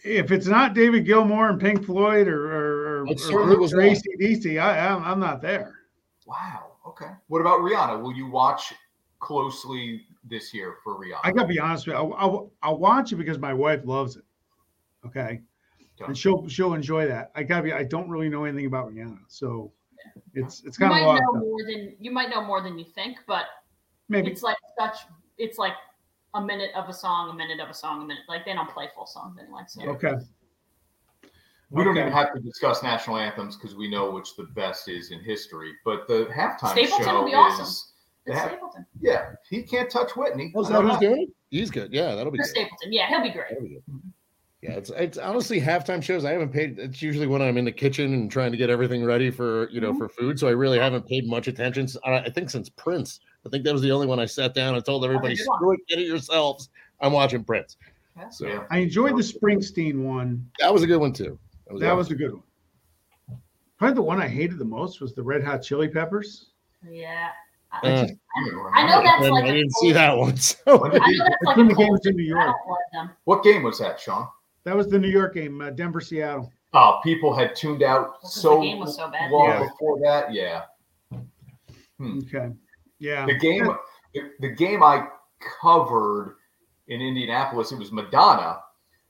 [0.03, 3.81] if it's not David Gilmour and Pink Floyd or or, or, It certainly was or
[3.81, 3.97] not.
[3.97, 5.75] ACDC, I, I'm, I'm not there.
[6.25, 6.73] Wow.
[6.87, 7.11] Okay.
[7.27, 8.01] What about Rihanna?
[8.01, 8.73] Will you watch
[9.19, 11.19] closely this year for Rihanna?
[11.23, 12.01] I gotta be honest with you.
[12.01, 14.23] I'll, I'll, I'll watch it because my wife loves it.
[15.05, 15.39] Okay,
[16.05, 17.31] and she'll she'll enjoy that.
[17.35, 17.71] I gotta be.
[17.73, 19.71] I don't really know anything about Rihanna, so
[20.33, 21.23] it's it's You kind might of lost.
[21.23, 23.45] know more than you might know more than you think, but
[24.09, 24.97] Maybe it's like such.
[25.37, 25.73] It's like
[26.33, 28.23] a minute of a song, a minute of a song, a minute.
[28.27, 29.61] Like they don't play full songs anyway.
[29.67, 30.15] So okay.
[31.71, 35.11] We don't even have to discuss national anthems because we know which the best is
[35.11, 35.73] in history.
[35.85, 37.65] But the halftime Stapleton show will be is awesome.
[37.65, 37.93] it's
[38.27, 38.47] Yeah.
[38.47, 38.85] Stapleton.
[38.99, 39.25] yeah.
[39.49, 40.51] He can't touch Whitney.
[40.55, 40.99] oh, is that who's know.
[40.99, 41.27] doing?
[41.51, 41.93] He's good.
[41.93, 42.61] Yeah, that'll be Chris good.
[42.61, 42.93] Stapleton.
[42.93, 43.49] Yeah, he'll be great.
[43.49, 44.01] That'll be good.
[44.61, 46.25] Yeah, it's it's honestly halftime shows.
[46.25, 46.79] I haven't paid.
[46.79, 49.79] It's usually when I'm in the kitchen and trying to get everything ready for you
[49.79, 49.99] know mm-hmm.
[49.99, 50.37] for food.
[50.37, 51.87] So I really haven't paid much attention.
[52.03, 53.21] I think since Prince.
[53.45, 55.73] I think that was the only one I sat down and told everybody, good "Screw
[55.73, 57.77] it, get it yourselves." I'm watching Prince.
[58.31, 58.65] So Yeah.
[58.69, 60.45] I enjoyed the Springsteen one.
[60.59, 61.39] that was a good one too.
[61.69, 62.43] That was, That was a good one.
[63.77, 66.47] Probably the one I hated the most was the Red Hot Chili Peppers.
[66.89, 67.29] Yeah.
[67.71, 68.07] I, Uh,
[68.75, 70.35] I know that's And like I a didn't see that one.
[70.37, 72.47] So I know that's like the game was in New York.
[72.47, 73.09] don't like them.
[73.25, 74.27] what game was that, Sean?
[74.63, 76.51] That was the New York game, uh, Denver, Seattle.
[76.73, 79.31] Oh, people had tuned out 'cause so the game was so bad.
[79.31, 79.59] long Yeah.
[79.63, 80.33] before that.
[80.33, 80.63] Yeah.
[82.01, 82.49] Okay.
[82.97, 83.25] Yeah.
[83.27, 83.65] The game,
[84.15, 85.07] the, the game I
[85.61, 86.35] covered
[86.87, 88.59] in Indianapolis, it was Madonna.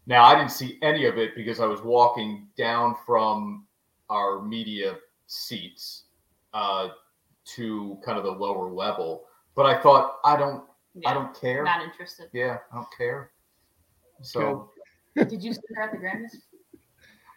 [0.10, 3.68] Now I didn't see any of it because I was walking down from
[4.10, 4.96] our media
[5.28, 6.06] seats
[6.52, 6.90] uh,
[7.56, 9.26] to kind of the lower level.
[9.54, 10.64] But I thought I don't,
[10.96, 11.64] Yeah, I don't care.
[11.64, 12.30] not interested.
[12.34, 13.30] Yeah, I don't care.
[14.24, 14.72] So
[15.16, 16.36] Did you see her at the Grammys?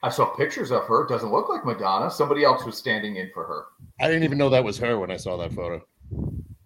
[0.03, 1.05] I saw pictures of her.
[1.05, 2.11] It doesn't look like Madonna.
[2.11, 3.65] Somebody else was standing in for her.
[4.01, 5.85] I didn't even know that was her when I saw that photo.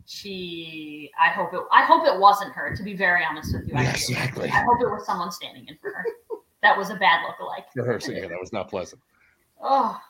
[0.06, 1.10] She.
[1.20, 1.60] I hope it.
[1.72, 2.74] I hope it wasn't her.
[2.76, 4.48] To be very honest with you, I, Exactly.
[4.48, 6.04] I hope it was someone standing in for her.
[6.62, 7.64] That was a bad lookalike.
[7.74, 9.00] For her, yeah, that was not pleasant.
[9.62, 10.00] Oh,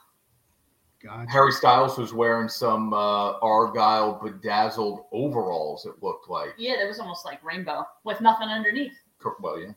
[1.05, 1.26] God.
[1.28, 5.86] Harry Styles was wearing some uh, Argyle bedazzled overalls.
[5.86, 6.55] It looked like.
[6.57, 8.94] yeah, that was almost like rainbow with nothing underneath.
[9.20, 9.72] Cor- Well, yeah.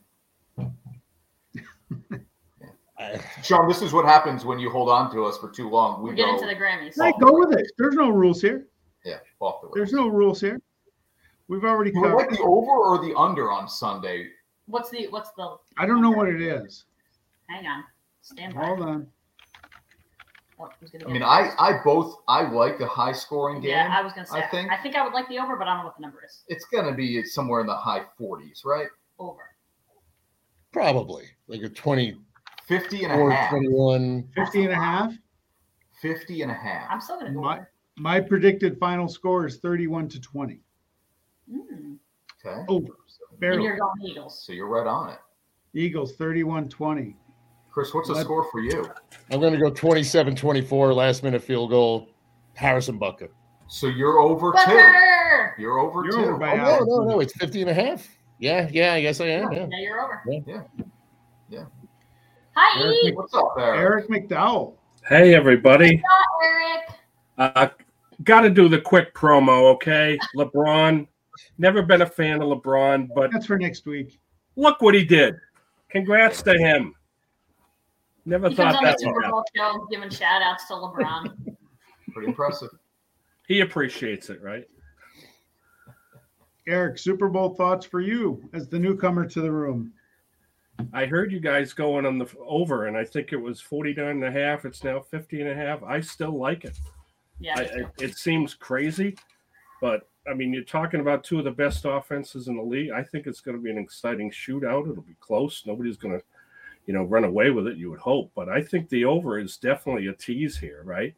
[3.42, 6.02] Sean, this is what happens when you hold on to us for too long.
[6.02, 6.94] We We're getting go, to the Grammys.
[7.02, 7.70] Hey, go with it.
[7.78, 8.66] There's no rules here.
[9.04, 9.74] Yeah, off the rails.
[9.74, 10.60] There's no rules here.
[11.48, 12.38] We've already You would like covered.
[12.38, 14.28] the over or the under on Sunday?
[14.66, 15.08] What's the?
[15.08, 15.56] What's the?
[15.78, 16.84] I don't know what it is.
[17.48, 17.84] Hang on.
[18.22, 18.64] Stand by.
[18.66, 19.06] Hold on.
[20.60, 21.22] Oh, I get mean.
[21.22, 23.70] I I both I like the high scoring game.
[23.70, 24.36] Yeah, I was gonna say.
[24.36, 24.72] I I think- think.
[24.72, 26.44] I think I would like the over, but I don't know what the number is.
[26.48, 28.86] it's gonna be somewhere in the high 40s, right?
[29.18, 29.40] Over.
[30.72, 32.22] Probably like a 24,
[32.68, 33.50] 50 and a half.
[33.50, 34.28] 21.
[34.36, 35.12] 50 and a half.
[36.00, 36.86] 50 and a half.
[36.90, 37.70] I'm still gonna go My- over.
[38.00, 40.62] My predicted final score is 31 to 20.
[41.52, 41.96] Mm.
[42.42, 42.62] Okay.
[42.66, 42.86] Over.
[43.32, 43.64] And Barely.
[43.64, 44.42] you're going Eagles.
[44.46, 45.18] So you're right on it.
[45.74, 47.14] Eagles 31 20.
[47.70, 48.90] Chris, what's the Let- score for you?
[49.30, 52.08] I'm going to go 27 24, last minute field goal.
[52.54, 53.28] Harrison Butker.
[53.68, 54.58] So you're over two.
[54.58, 55.52] Butker!
[55.58, 56.18] You're over You're two.
[56.30, 57.20] over Oh, no, no, no.
[57.20, 58.08] It's 50 and a half.
[58.38, 59.52] Yeah, yeah, I guess I am.
[59.52, 59.66] Yeah.
[59.70, 60.22] Yeah, you're over.
[60.46, 60.62] Yeah.
[61.50, 61.64] Yeah.
[62.56, 63.14] Hi, Eric Eve.
[63.14, 63.78] What's up, Eric?
[63.78, 64.74] Eric McDowell.
[65.06, 66.02] Hey, everybody.
[66.42, 66.90] Eric.
[67.38, 67.68] Uh,
[68.24, 70.18] Got to do the quick promo, okay?
[70.36, 71.06] LeBron.
[71.58, 74.18] Never been a fan of LeBron, but That's for next week.
[74.56, 75.36] look what he did.
[75.90, 76.94] Congrats to him.
[78.26, 79.28] Never He comes thought on the that Super.
[79.30, 81.34] Bowl show giving shout outs to LeBron.
[82.12, 82.68] Pretty impressive.
[83.48, 84.64] He appreciates it, right?
[86.68, 89.92] Eric, Super Bowl thoughts for you as the newcomer to the room.
[90.92, 94.24] I heard you guys going on the over, and I think it was 49 and
[94.24, 94.64] a half.
[94.64, 95.82] It's now 50 and a half.
[95.82, 96.78] I still like it.
[97.40, 97.58] Yeah.
[97.58, 97.62] I.
[97.62, 99.16] I, it seems crazy,
[99.80, 102.90] but I mean, you're talking about two of the best offenses in the league.
[102.90, 104.90] I think it's going to be an exciting shootout.
[104.90, 105.64] It'll be close.
[105.66, 106.24] Nobody's going to,
[106.86, 107.78] you know, run away with it.
[107.78, 111.14] You would hope, but I think the over is definitely a tease here, right?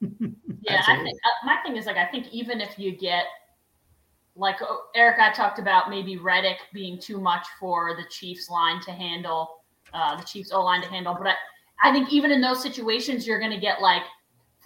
[0.00, 3.24] Yeah, I think uh, my thing is like I think even if you get
[4.34, 8.80] like oh, Eric, I talked about maybe Reddick being too much for the Chiefs line
[8.82, 9.62] to handle,
[9.94, 11.14] uh, the Chiefs O line to handle.
[11.16, 11.34] But I,
[11.88, 14.02] I think even in those situations, you're going to get like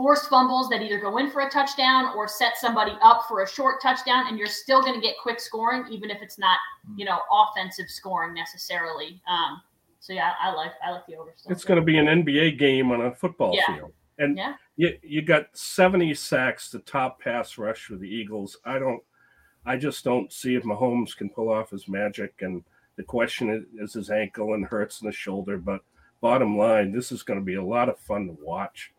[0.01, 3.47] forced fumbles that either go in for a touchdown or set somebody up for a
[3.47, 6.57] short touchdown, and you're still going to get quick scoring, even if it's not
[6.97, 9.21] you know offensive scoring necessarily.
[9.29, 9.61] Um,
[10.01, 11.35] so yeah, I like I like the over.
[11.37, 11.53] Still.
[11.53, 13.77] It's going to be an NBA game on a football Yeah.
[13.77, 14.55] field, and Yeah.
[14.77, 18.57] you you got 70 sacks, the top pass rush for the Eagles.
[18.65, 19.03] I don't,
[19.67, 22.41] I just don't see if Mahomes can pull off his magic.
[22.41, 22.65] And
[22.97, 25.59] the question is, is his ankle and hurts in the shoulder.
[25.59, 25.83] But
[26.23, 28.93] bottom line, this is going to be a lot of fun to watch.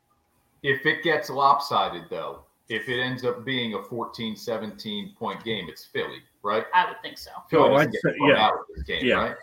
[0.64, 5.68] If it gets lopsided, though, if it ends up being a 14, 17 point game,
[5.70, 6.66] it's Philly, right?
[6.74, 7.32] I would think so.
[7.50, 8.46] Philly Oh, doesn't I'd get say- yeah.
[8.46, 9.16] out of this game, Yeah.
[9.16, 9.36] right?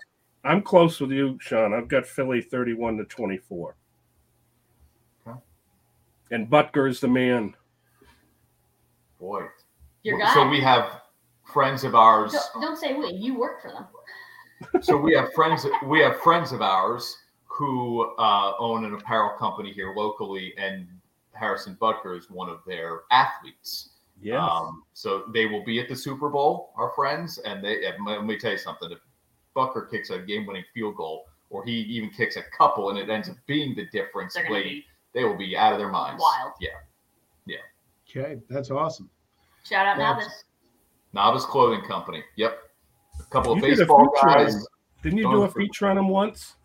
[0.44, 1.74] I'm close with you, Sean.
[1.74, 3.74] I've got Philly 31 to 24.
[5.26, 5.38] Okay.
[6.30, 7.54] And Butker is the man.
[9.18, 9.46] Boy.
[10.04, 10.32] Your guy.
[10.32, 11.02] So we have
[11.52, 12.32] friends of ours.
[12.32, 13.10] Don't, don't say we.
[13.12, 13.86] You work for them.
[14.80, 19.72] so we have friends we have friends of ours who uh, own an apparel company
[19.72, 20.86] here locally and
[21.39, 24.45] harrison butker is one of their athletes Yeah.
[24.47, 28.24] um, so they will be at the super bowl our friends and they and let
[28.24, 28.99] me tell you something if
[29.57, 33.28] butker kicks a game-winning field goal or he even kicks a couple and it ends
[33.28, 34.84] up being the difference They're going to late be
[35.14, 36.53] they will be out of their minds Wild.
[36.61, 36.68] yeah
[37.47, 37.57] Yeah.
[38.11, 39.09] Okay, that's awesome.
[39.64, 40.45] shout out That's- Navis.
[41.12, 42.59] novice clothing company yep
[43.20, 44.66] a couple of You did baseball feature guys.
[45.03, 46.57] Didn't you do a feature on him once?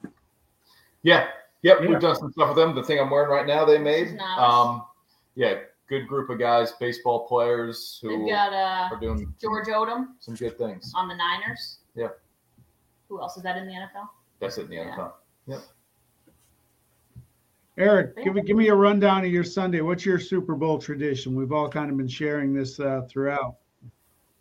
[1.03, 1.27] Yeah.
[1.63, 1.79] Yep.
[1.81, 1.87] Yeah.
[1.89, 2.75] We've done some stuff with them.
[2.75, 4.13] The thing I'm wearing right now, they made.
[4.15, 4.39] Nice.
[4.39, 4.83] Um,
[5.35, 5.55] yeah,
[5.89, 10.35] good group of guys, baseball players who They've got uh, are doing George Odum some
[10.35, 10.91] good things.
[10.95, 11.79] on the Niners.
[11.95, 12.09] Yeah.
[13.09, 14.07] Who else is that in the NFL?
[14.39, 14.95] That's it in the Yeah.
[14.95, 15.11] NFL.
[15.47, 15.59] Yep.
[17.77, 19.81] Eric, give, me- give me a rundown of your Sunday.
[19.81, 21.35] What's your Super Bowl tradition?
[21.35, 23.55] We've all kind of been sharing this uh, throughout.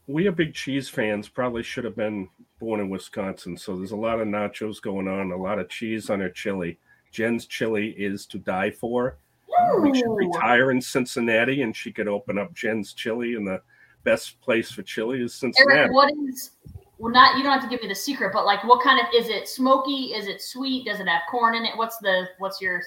[0.06, 1.28] We are big cheese fans.
[1.28, 2.28] Probably should have been
[2.60, 3.56] born in Wisconsin.
[3.56, 6.78] So there's a lot of nachos going on, a lot of cheese on our chili.
[7.12, 9.18] Jen's chili is to die for.
[9.60, 13.60] Um, we should retire in Cincinnati, and she could open up Jen's Chili, and the
[14.02, 15.78] best place for chili is Cincinnati.
[15.78, 16.52] Eric, what is?
[16.98, 19.06] Well, not you don't have to give me the secret, but like, what kind of
[19.14, 19.48] is it?
[19.48, 20.14] Smoky?
[20.14, 20.86] Is it sweet?
[20.86, 21.76] Does it have corn in it?
[21.76, 22.28] What's the?
[22.38, 22.82] What's your?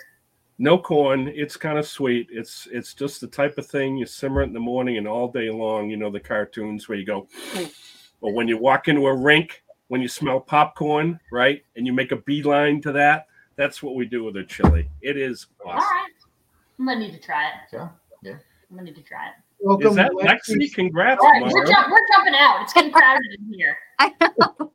[0.57, 1.27] No corn.
[1.35, 2.29] It's kind of sweet.
[2.31, 5.27] It's it's just the type of thing you simmer it in the morning and all
[5.27, 5.89] day long.
[5.89, 7.27] You know the cartoons where you go,
[8.21, 12.11] or when you walk into a rink when you smell popcorn, right, and you make
[12.11, 13.27] a beeline to that.
[13.57, 14.89] That's what we do with the chili.
[15.01, 15.87] It is All awesome.
[15.87, 16.09] right,
[16.79, 17.53] I'm gonna need to try it.
[17.73, 17.89] Yeah,
[18.21, 18.31] yeah.
[18.69, 19.33] I'm gonna need to try it.
[19.61, 20.57] Welcome, Is that Lexi.
[20.57, 20.73] Lexi?
[20.73, 22.61] Congrats, All right, we're, jump, we're jumping out.
[22.63, 23.77] It's getting crowded in here.
[23.99, 24.71] I know.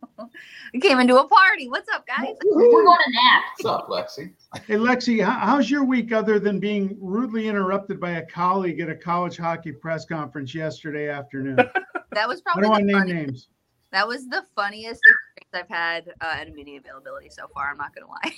[0.72, 1.68] We came into a party.
[1.68, 2.34] What's up, guys?
[2.44, 3.42] We're going to nap.
[3.58, 4.32] What's up, Lexi?
[4.66, 8.94] Hey, Lexi, how's your week other than being rudely interrupted by a colleague at a
[8.94, 11.58] college hockey press conference yesterday afternoon?
[12.12, 13.48] That was I probably don't want the to name funny- names.
[13.92, 17.70] that was the funniest experience I've had uh, at a media availability so far.
[17.70, 18.32] I'm not gonna lie.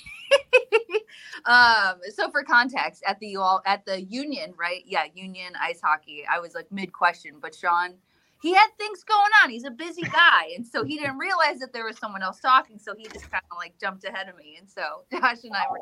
[1.93, 4.83] um, so for context, at the all at the Union, right?
[4.85, 6.23] Yeah, Union ice hockey.
[6.29, 7.95] I was like mid question, but Sean,
[8.41, 9.49] he had things going on.
[9.49, 12.77] He's a busy guy, and so he didn't realize that there was someone else talking.
[12.79, 15.69] So he just kind of like jumped ahead of me, and so Josh and I
[15.71, 15.79] were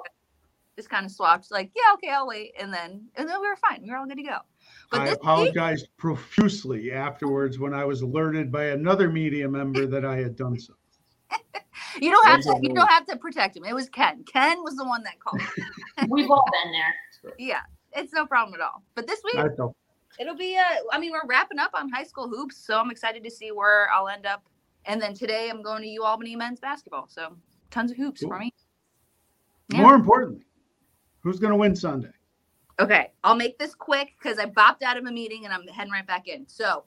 [0.78, 3.58] just kind of swapped, like, yeah, okay, I'll wait, and then and then we were
[3.58, 3.82] fine.
[3.82, 4.38] We were all good to go.
[4.90, 9.86] But I this week, apologized profusely afterwards when I was alerted by another media member
[9.86, 10.74] that I had done so.
[12.02, 13.66] you don't have to you don't have to protect him.
[13.66, 14.24] It was Ken.
[14.32, 15.42] Ken was the one that called.
[16.10, 17.34] We've all been there.
[17.38, 17.62] yeah,
[17.94, 18.84] it's no problem at all.
[18.96, 19.44] But this week
[20.20, 23.24] it'll be uh I mean we're wrapping up on high school hoops, so I'm excited
[23.24, 24.44] to see where I'll end up.
[24.86, 27.08] And then today I'm going to U Albany men's basketball.
[27.08, 27.36] So
[27.70, 28.54] tons of hoops for me.
[29.70, 29.82] Yeah.
[29.82, 30.46] more importantly,
[31.22, 32.12] who's going to win Sunday?
[32.80, 35.92] Okay, I'll make this quick because I bopped out of a meeting and I'm heading
[35.92, 36.48] right back in.
[36.48, 36.84] So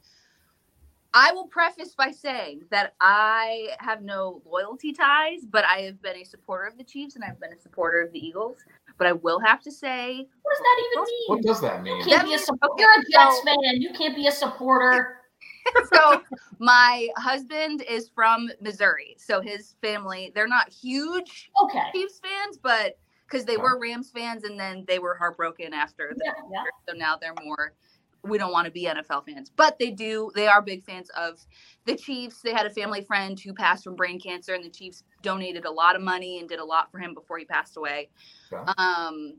[1.14, 6.16] I will preface by saying that I have no loyalty ties, but I have been
[6.16, 8.56] a supporter of the Chiefs and I've been a supporter of the Eagles.
[8.98, 11.28] But I will have to say, What does that even mean?
[11.28, 11.98] What does that mean?
[11.98, 12.74] You can't be a supporter.
[12.78, 13.80] You're a Jets fan.
[13.80, 15.18] You can't be a supporter.
[15.92, 16.22] so
[16.58, 19.16] my husband is from Missouri.
[19.18, 21.90] So his family, they're not huge Okay.
[21.92, 26.22] Chiefs fans, but because they were Rams fans and then they were heartbroken after the
[26.24, 26.64] Yeah, yeah.
[26.88, 27.72] so now they're more
[28.24, 30.30] we don't want to be NFL fans, but they do.
[30.34, 31.44] They are big fans of
[31.84, 32.40] the Chiefs.
[32.40, 35.70] They had a family friend who passed from brain cancer, and the Chiefs donated a
[35.70, 38.08] lot of money and did a lot for him before he passed away.
[38.52, 38.72] Okay.
[38.78, 39.36] Um,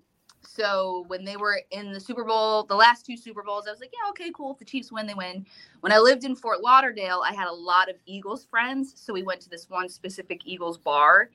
[0.47, 3.79] so when they were in the Super Bowl, the last two Super Bowls, I was
[3.79, 4.53] like, yeah, okay, cool.
[4.53, 5.45] If the Chiefs win, they win.
[5.79, 9.23] When I lived in Fort Lauderdale, I had a lot of Eagles friends, so we
[9.23, 11.31] went to this one specific Eagles bar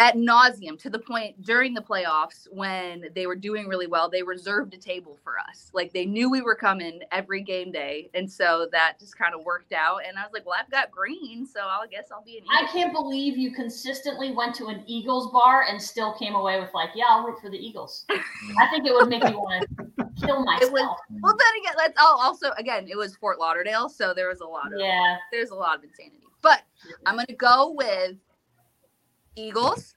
[0.00, 4.22] at nauseum to the point during the playoffs when they were doing really well, they
[4.22, 5.70] reserved a table for us.
[5.74, 8.08] Like they knew we were coming every game day.
[8.14, 9.98] And so that just kind of worked out.
[10.08, 12.66] And I was like, well, I've got green, so I guess I'll be an I
[12.72, 16.88] can't believe you consistently went to an Eagles bar and still came away with like,
[16.94, 18.06] yeah, I'll root for the Eagles.
[18.10, 20.72] I think it would make me want to kill myself.
[20.72, 24.40] was- Well, then again, let's I'll also again, it was Fort Lauderdale, so there was
[24.40, 25.16] a lot of yeah.
[25.30, 26.16] there's a lot of insanity.
[26.40, 26.62] But
[27.04, 28.16] I'm gonna go with
[29.40, 29.94] Eagles.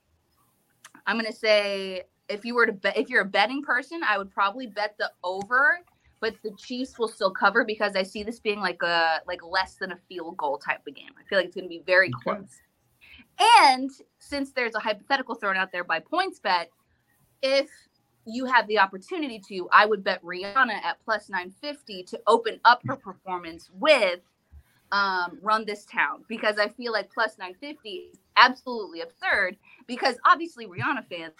[1.06, 4.30] I'm gonna say if you were to bet if you're a betting person, I would
[4.30, 5.80] probably bet the over,
[6.20, 9.74] but the Chiefs will still cover because I see this being like a like less
[9.74, 11.10] than a field goal type of game.
[11.18, 12.36] I feel like it's gonna be very Okay.
[12.36, 12.60] close.
[13.62, 13.90] And
[14.20, 16.66] since there's a hypothetical thrown out there by PointsBet,
[17.42, 17.68] if
[18.26, 22.80] you have the opportunity to, I would bet Rihanna at plus 950 to open up
[22.86, 24.20] her performance with
[24.92, 29.56] um, Run This Town because I feel like plus 950 is absolutely absurd
[29.86, 31.34] because obviously Rihanna fans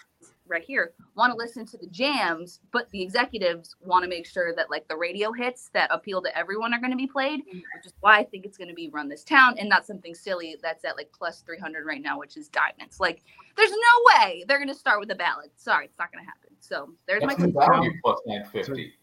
[0.47, 4.53] right here want to listen to the jams, but the executives want to make sure
[4.55, 7.57] that like the radio hits that appeal to everyone are going to be played, mm-hmm.
[7.57, 10.13] which is why I think it's going to be Run This Town and not something
[10.13, 12.99] silly that's at like plus 300 right now, which is Diamonds.
[12.99, 13.23] Like,
[13.57, 15.49] there's no way they're going to start with a ballad.
[15.55, 16.51] Sorry, it's not going to happen.
[16.59, 17.53] So there's my That's the two.
[17.53, 18.93] value plus 950.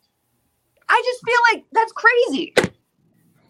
[0.88, 2.55] I just feel like that's crazy.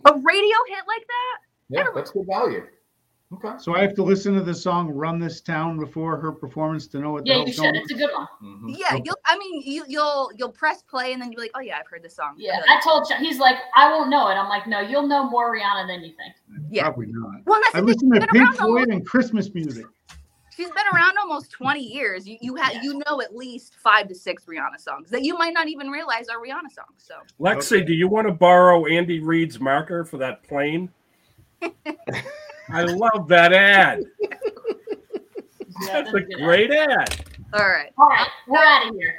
[0.05, 1.39] A radio hit like that?
[1.69, 2.67] Yeah, that's good value.
[3.35, 3.55] Okay.
[3.59, 6.99] So I have to listen to the song "Run This Town" before her performance to
[6.99, 7.63] know what the Yeah, you should.
[7.63, 8.27] going It's a good one.
[8.43, 8.77] Mhm.
[8.79, 9.03] Yeah, Okay.
[9.07, 9.17] you'll.
[9.25, 11.87] I mean, you, you'll you'll press play and then you'll be like, oh yeah, I've
[11.89, 12.35] heard this song.
[12.37, 13.17] Yeah, And you're I told you.
[13.17, 14.35] He's like, I won't know it.
[14.35, 16.35] I'm like, no, you'll know more Rihanna than you think.
[16.71, 16.83] Yeah.
[16.85, 17.41] Probably not.
[17.47, 19.87] well, that's I listen to She's Pink Floyd almost, and Christmas music.
[20.55, 22.29] she's been around almost 20 years.
[22.29, 25.55] You you have you know at least five to six Rihanna songs that you might
[25.55, 26.99] not even realize are Rihanna songs.
[26.99, 27.85] So Lexi, Okay.
[27.87, 30.91] do you want to borrow Andy Reid's marker for that plane?
[32.73, 34.03] I love that ad.
[34.21, 34.29] Yeah,
[36.03, 36.39] That's a good ad.
[36.45, 37.25] great ad.
[37.55, 39.15] all right, All right, we're out of here.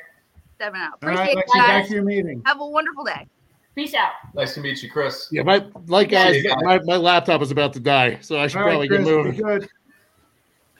[0.59, 0.93] seven out.
[1.03, 2.41] All right, Appreciate Lexi, you back to your meeting.
[2.45, 3.27] Have a wonderful day.
[3.75, 4.11] Peace out.
[4.35, 5.27] Nice to meet you, Chris.
[5.31, 6.31] Yeah, my like Yeah.
[6.31, 9.03] guys, my, my laptop is about to die, so I should All probably right, get
[9.03, 9.67] Chris, be moving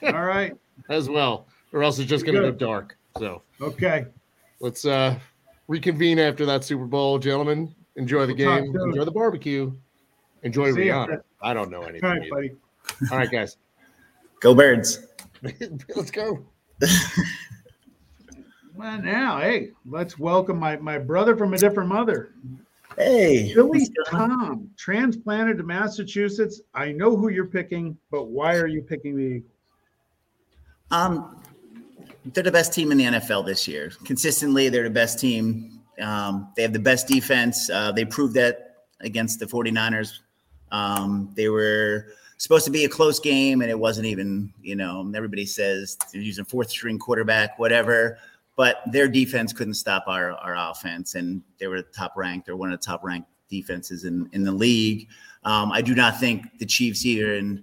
[0.02, 0.14] good.
[0.14, 0.52] All right.
[0.90, 2.96] as well, or else it's just gonna go dark.
[3.18, 4.06] So Okay.
[4.60, 5.18] let's uh
[5.66, 7.74] reconvene after that Super Bowl, gentlemen.
[7.96, 9.72] Enjoy the We'll game, enjoy the barbecue,
[10.42, 11.06] enjoy See Rihanna.
[11.06, 11.20] Chris.
[11.42, 12.04] I don't know anything.
[12.04, 12.30] All right, either.
[12.30, 12.56] buddy.
[13.10, 13.56] All right, guys,
[14.40, 15.06] Go birds.
[15.96, 16.44] let's go.
[18.74, 22.32] Well, now, hey, let's welcome my, my brother from a different mother,
[22.96, 23.52] Hey.
[23.54, 24.38] Billy what's going on?
[24.38, 26.60] Tom, transplanted to Massachusetts.
[26.74, 29.50] I know who you're picking, but why are you picking the Eagles?
[30.90, 31.42] Um,
[32.26, 33.92] they're the best team in the NFL this year.
[34.04, 37.70] Consistently, they're the best team Um, they have the best defense.
[37.70, 40.20] Uh, they proved that against the 49ers.
[40.72, 42.08] Um, they were
[42.38, 46.22] supposed to be a close game, and it wasn't even, you know, everybody says they're
[46.22, 48.18] using fourth string quarterback, whatever.
[48.56, 52.72] But their defense couldn't stop our, our offense, and they were top ranked or one
[52.72, 55.08] of the top ranked defenses in, in the league.
[55.44, 57.62] Um, I do not think the Chiefs either in,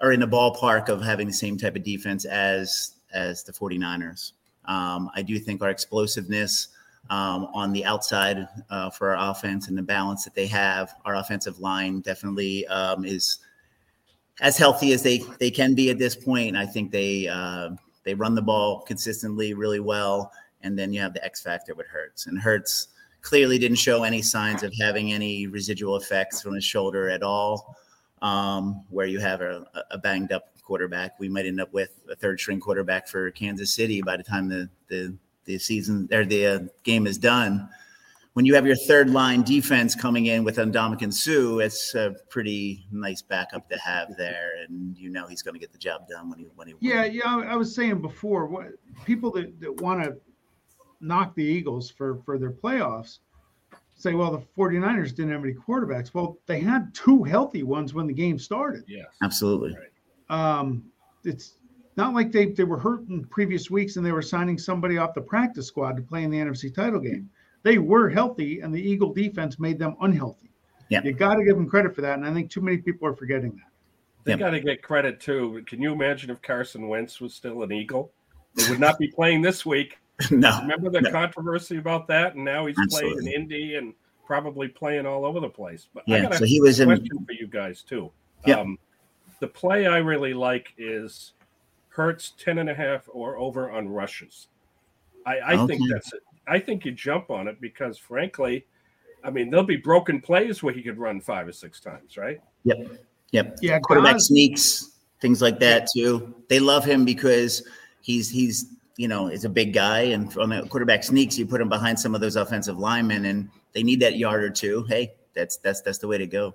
[0.00, 4.32] are in the ballpark of having the same type of defense as as the 49ers.
[4.66, 6.68] Um, I do think our explosiveness
[7.08, 11.16] um, on the outside uh, for our offense and the balance that they have, our
[11.16, 13.38] offensive line definitely um, is
[14.40, 16.56] as healthy as they they can be at this point.
[16.56, 17.70] I think they uh,
[18.04, 20.32] they run the ball consistently really well,
[20.62, 22.88] and then you have the X factor with Hurts, and Hurts
[23.22, 27.76] clearly didn't show any signs of having any residual effects from his shoulder at all.
[28.22, 32.16] Um, where you have a, a banged up quarterback, we might end up with a
[32.16, 35.14] third string quarterback for Kansas City by the time the the,
[35.44, 37.68] the season or the uh, game is done.
[38.36, 42.86] When you have your third line defense coming in with Ndamukong Suh, it's a pretty
[42.92, 46.28] nice backup to have there, and you know he's going to get the job done
[46.28, 46.74] when he when he.
[46.80, 47.38] Yeah, yeah.
[47.48, 48.66] I was saying before, what
[49.06, 50.18] people that, that want to
[51.00, 53.20] knock the Eagles for for their playoffs
[53.94, 56.12] say, well, the 49ers didn't have any quarterbacks.
[56.12, 58.84] Well, they had two healthy ones when the game started.
[58.86, 59.06] Yes.
[59.22, 59.74] Absolutely.
[60.28, 60.84] Um,
[61.24, 61.54] it's
[61.96, 65.14] not like they, they were hurt in previous weeks and they were signing somebody off
[65.14, 67.30] the practice squad to play in the NFC title game.
[67.66, 70.52] They were healthy, and the Eagle defense made them unhealthy.
[70.88, 71.02] Yeah.
[71.02, 72.16] You got to give them credit for that.
[72.16, 73.72] And I think too many people are forgetting that.
[74.22, 74.38] They Yep.
[74.38, 75.64] got to get credit too.
[75.66, 78.12] Can you imagine if Carson Wentz was still an Eagle?
[78.54, 79.98] They would not be playing this week.
[80.30, 80.60] no.
[80.60, 81.10] Remember the No.
[81.10, 82.36] controversy about that?
[82.36, 83.94] And now he's playing in Indy and
[84.24, 85.88] probably playing all over the place.
[85.92, 86.22] But I Yeah.
[86.22, 86.86] got So he was in.
[86.86, 88.12] question for you guys too.
[88.46, 88.60] Yeah.
[88.60, 88.78] Um,
[89.40, 91.32] the play I really like is
[91.88, 94.46] Hurts 10 and a half or over on rushes.
[95.26, 96.20] I, I think that's it.
[96.46, 98.66] I think you jump on it because frankly,
[99.24, 102.40] I mean, there'll be broken plays where he could run five or six times, right?
[102.64, 103.04] Yep.
[103.32, 103.58] Yep.
[103.60, 106.34] Yeah, quarterback Gaz- sneaks, things like that too.
[106.48, 107.66] They love him because
[108.00, 108.66] he's he's
[108.96, 111.98] you know is a big guy, and on the quarterback sneaks, you put him behind
[111.98, 114.84] some of those offensive linemen, and they need that yard or two.
[114.88, 116.54] Hey, that's that's that's the way to go.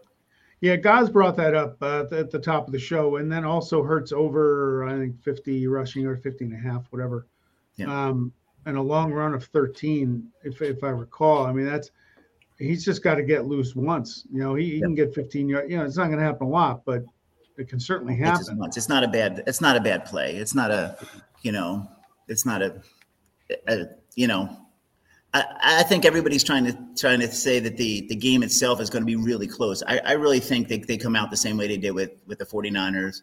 [0.62, 3.84] Yeah, Gaz brought that up uh, at the top of the show, and then also
[3.84, 7.26] Hurts over, I think, 50 rushing or 50 and a half, whatever.
[7.78, 7.88] Yeah.
[7.88, 8.32] Um,
[8.66, 11.45] and a long run of 13, if, if I recall.
[11.45, 11.91] I mean, that's
[12.57, 14.26] he's just got to get loose once.
[14.32, 15.70] You know, he, he can get 15 yards.
[15.70, 17.03] You know, it's not going to happen a lot, but
[17.57, 18.57] it can certainly It's happen.
[18.57, 18.78] once.
[18.78, 19.43] It's not a bad.
[19.47, 20.36] It's not a bad play.
[20.36, 20.97] It's not a,
[21.41, 21.88] you know,
[22.28, 22.82] it's not a,
[23.68, 23.86] a
[24.16, 24.57] you know.
[25.34, 25.45] I,
[25.80, 29.01] I think everybody's trying to trying to say that the the game itself is going
[29.01, 29.82] to be really close.
[29.88, 32.39] I, I really think they, they come out the same way they did with with
[32.39, 33.22] the 49ers,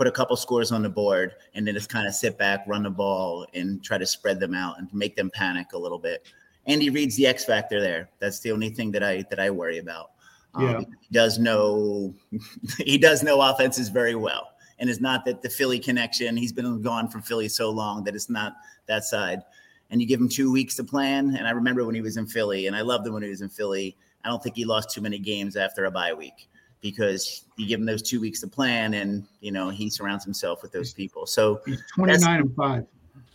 [0.00, 2.84] put a couple scores on the board, and then just kind of sit back, run
[2.84, 6.26] the ball, and try to spread them out and make them panic a little bit.
[6.66, 8.08] Andy Reid's the X factor there.
[8.18, 10.12] That's the only thing that I that I worry about.
[10.54, 10.78] Um, Yeah.
[10.78, 12.14] He does know
[12.78, 14.52] he does know offenses very well.
[14.78, 18.14] And it's not that the Philly connection, he's been gone from Philly so long that
[18.14, 18.54] it's not
[18.86, 19.42] that side.
[19.90, 21.36] And you give him two weeks to plan.
[21.36, 23.42] And I remember when he was in Philly, and I loved him when he was
[23.42, 23.98] in Philly.
[24.24, 26.48] I don't think he lost too many games after a bye week
[26.80, 30.62] because you give him those two weeks to plan and you know he surrounds himself
[30.62, 31.26] with those people.
[31.26, 32.86] So He's 29 and 5.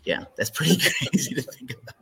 [0.03, 0.77] yeah, that's pretty
[1.09, 1.95] crazy to think about.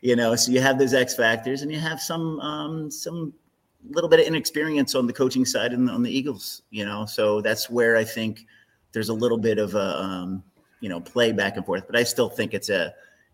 [0.00, 3.32] You know, so you have those X factors, and you have some um, some
[3.90, 6.62] little bit of inexperience on the coaching side and on the Eagles.
[6.70, 8.46] You know, so that's where I think
[8.92, 10.42] there's a little bit of a um,
[10.80, 11.86] you know play back and forth.
[11.86, 12.92] But I still think it's a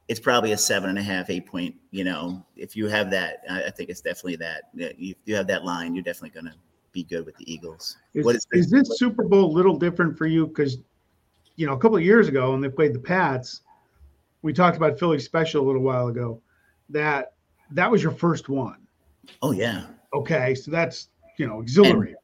[0.09, 1.75] it's probably a seven and a half, eight point.
[1.91, 4.65] You know, if you have that, I I think it's definitely that.
[4.75, 6.59] You, you have that line, you're definitely going to
[6.99, 7.97] be good with the Eagles.
[8.15, 10.47] Is, What is is this Super Bowl a little different for you?
[10.47, 10.79] Because,
[11.57, 13.63] you know, a couple of years ago when they played the Pats,
[14.43, 16.41] we talked about Philly special a little while ago.
[16.89, 17.35] That
[17.73, 18.79] that was your first one.
[19.43, 22.17] Oh yeah, Okay, so that's you know exhilarating.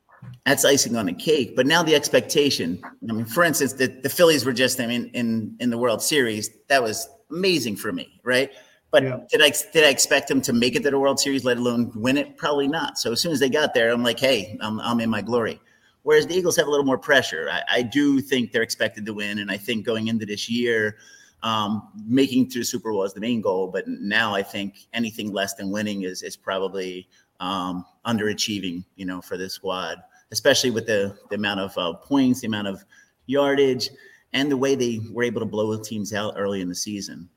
[0.47, 1.55] that's icing on the cake.
[1.55, 2.83] But now the expectation.
[3.09, 6.03] I mean, for instance, the, the Phillies were just I mean in in the World
[6.03, 6.51] Series.
[6.69, 8.51] That was amazing for me, right?
[8.95, 9.19] But Yeah.
[9.29, 11.91] did I did I expect them to make it to the World Series, let alone
[11.97, 12.37] win it?
[12.37, 12.97] Probably not.
[12.97, 15.61] So as soon as they got there, I'm like, hey, I'm I'm in my glory.
[16.05, 17.49] Whereas the Eagles have a little more pressure.
[17.51, 20.97] I, I do think they're expected to win, and I think going into this year,
[21.43, 23.67] um, making it to the Super Bowl is the main goal.
[23.67, 27.09] But now I think anything less than winning is is probably
[27.41, 29.99] um, underachieving, you know, for this squad,
[30.31, 32.85] especially with the the amount of uh, points, the amount of
[33.27, 33.91] yardage,
[34.33, 37.29] and the way they were able to blow teams out early in the season.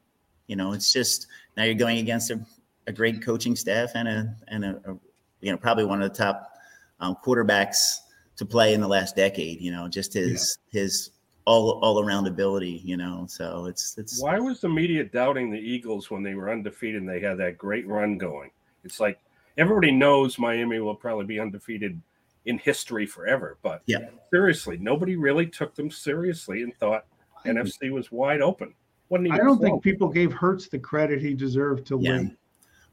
[0.47, 2.39] You know, it's just now you're going against a,
[2.87, 4.97] a great coaching staff and a and a, a
[5.41, 6.53] you know probably one of the top
[6.99, 7.97] um, quarterbacks
[8.37, 9.61] to play in the last decade.
[9.61, 11.11] You know, just his his
[11.45, 13.25] all all around ability, you know.
[13.29, 17.09] So it's it's Why was the media doubting the Eagles when they were undefeated and
[17.09, 18.51] they had that great run going?
[18.83, 19.19] It's like
[19.57, 22.01] everybody knows Miami will probably be undefeated
[22.45, 24.09] in history forever, but Yeah.
[24.31, 27.05] seriously, nobody really took them seriously and thought
[27.45, 28.73] NFC was wide open.
[29.09, 29.59] Wasn't I don't close.
[29.61, 32.17] think people gave Hurts the credit he deserved to Yeah.
[32.17, 32.37] win.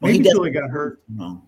[0.00, 1.02] Well, he Maybe he definitely- got hurt.
[1.16, 1.42] wrong.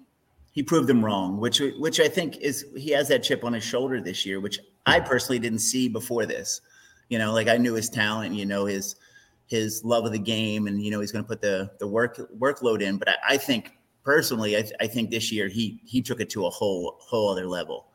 [0.53, 3.63] He proved them wrong, which which I think is he has that chip on his
[3.63, 6.63] shoulder this year, which I personally didn't see before this.
[7.11, 8.97] You know, like I knew his talent, you know, his
[9.49, 12.17] his love of the game, and you know he's going to put the the work
[12.39, 12.97] workload in.
[12.97, 16.31] But I, I think personally, I, th- I think this year he he took it
[16.31, 17.89] to a whole whole other level.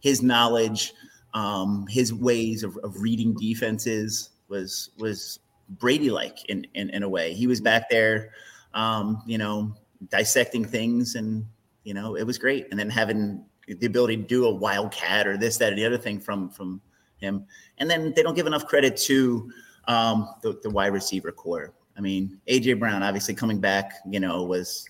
[0.00, 0.94] His knowledge,
[1.34, 7.08] um, his ways of, of reading defenses was was Brady like in, in in a
[7.08, 7.34] way.
[7.34, 8.30] He was back there,
[8.74, 9.74] um, you know,
[10.10, 11.44] dissecting things, and
[11.84, 12.66] you know it was great.
[12.70, 15.98] And then having the ability to do a wildcat or this, that, or the other
[15.98, 16.80] thing from from
[17.18, 17.46] him.
[17.78, 19.50] And then they don't give enough credit to
[19.88, 21.72] um, the, the wide receiver corps.
[21.96, 24.88] I mean, AJ Brown obviously coming back, you know, was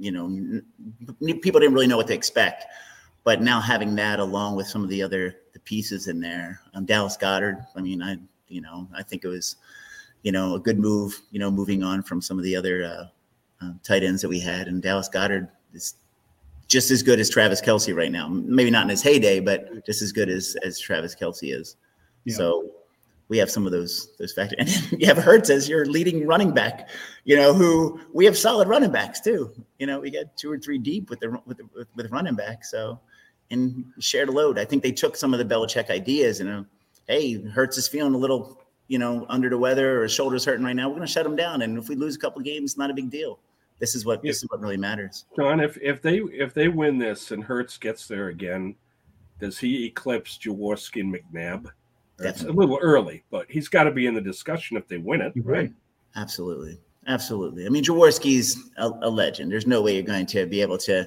[0.00, 0.64] you know n-
[1.40, 2.64] people didn't really know what to expect,
[3.24, 6.84] but now having that along with some of the other the pieces in there, um,
[6.84, 7.64] Dallas Goedert.
[7.76, 8.16] I mean, I
[8.48, 9.56] you know I think it was
[10.26, 11.22] you know a good move.
[11.30, 14.40] You know, moving on from some of the other uh, uh, tight ends that we
[14.40, 15.94] had, and Dallas Goedert is
[16.66, 18.26] just as good as Travis Kelce right now.
[18.28, 21.76] Maybe not in his heyday, but just as good as as Travis Kelce is.
[22.24, 22.34] Yeah.
[22.34, 22.72] So
[23.28, 24.58] we have some of those those factors,
[24.90, 26.88] and you have Hurts as your leading running back.
[27.22, 29.52] You know, who we have solid running backs too.
[29.78, 32.64] You know, we got two or three deep with the with the, with, running back.
[32.64, 32.98] So
[33.52, 34.58] and shared a load.
[34.58, 36.62] I think they took some of the Belichick ideas and uh,
[37.06, 40.64] hey, Hurts is feeling a little you know under the weather or his shoulders hurting
[40.64, 40.88] right now.
[40.88, 42.94] We're going to shut him down, and if we lose a couple games, not a
[42.94, 43.38] big deal.
[43.78, 45.26] This is what this is what really matters.
[45.36, 48.74] John, if if they if they win this and Hurts gets there again,
[49.38, 51.70] does he eclipse Jaworski and McNabb?
[52.18, 55.20] That's a little early, but he's got to be in the discussion if they win
[55.20, 55.44] it, right?
[55.44, 55.72] right.
[56.14, 56.78] Absolutely.
[57.06, 57.66] Absolutely.
[57.66, 59.52] I mean, Jaworski's a, a legend.
[59.52, 61.06] There's no way you're going to be able to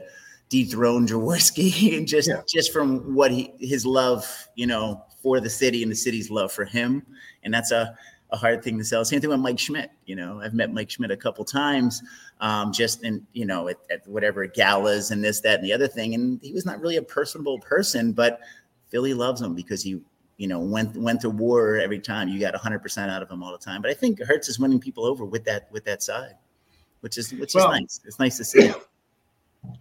[0.50, 2.42] dethrone Jaworski and just Yeah.
[2.48, 6.52] just from what he his love, you know, for the city and the city's love
[6.52, 7.06] for him.
[7.44, 7.96] And that's a,
[8.32, 9.04] a hard thing to sell.
[9.04, 9.92] Same thing with Mike Schmidt.
[10.06, 12.02] You know, I've met Mike Schmidt a couple times,
[12.42, 15.88] um, just in, you know, at, at whatever galas and this, that, and the other
[15.88, 16.14] thing.
[16.14, 18.40] And he was not really a personable person, but
[18.90, 20.00] Philly loves him because he
[20.40, 22.30] you know, went went to war every time.
[22.30, 23.82] You got 100% out of him all the time.
[23.82, 26.36] But I think Hurts is winning people over with that with that side,
[27.02, 28.00] which is which Well- is nice.
[28.06, 28.72] It's nice to see.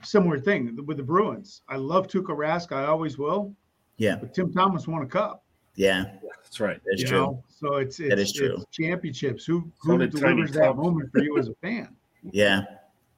[0.03, 1.62] Similar thing with the Bruins.
[1.68, 2.72] I love Tuukka Rask.
[2.72, 3.55] I always will.
[3.99, 5.42] Yeah, But Tim Thomas won a cup.
[5.74, 6.05] yeah,
[6.42, 6.80] That's right.
[6.86, 7.18] that's you true.
[7.18, 7.44] know?
[7.49, 8.55] So it's, it's That is true.
[8.55, 9.44] it's championships.
[9.44, 10.78] Who So who did delivers that Clubs.
[10.78, 11.88] moment for you as a fan?
[12.32, 12.62] Yeah,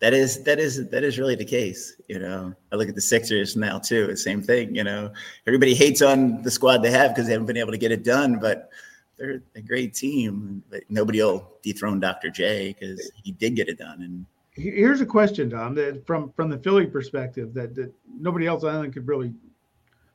[0.01, 1.97] that is that is that is really the case.
[2.09, 4.05] You know, I look at the Sixers now too.
[4.11, 4.75] It's the same thing.
[4.75, 5.11] You know,
[5.47, 8.05] everybody hates on the squad they have because they haven't been able to get it
[8.05, 8.69] done, but
[9.17, 10.63] they're a great team.
[10.71, 12.29] But nobody will dethrone Dr.
[12.31, 14.03] J because he did get it done.
[14.03, 18.65] And Here's a question, Tom, that from from the Philly perspective that, that nobody else
[18.65, 19.33] I think could really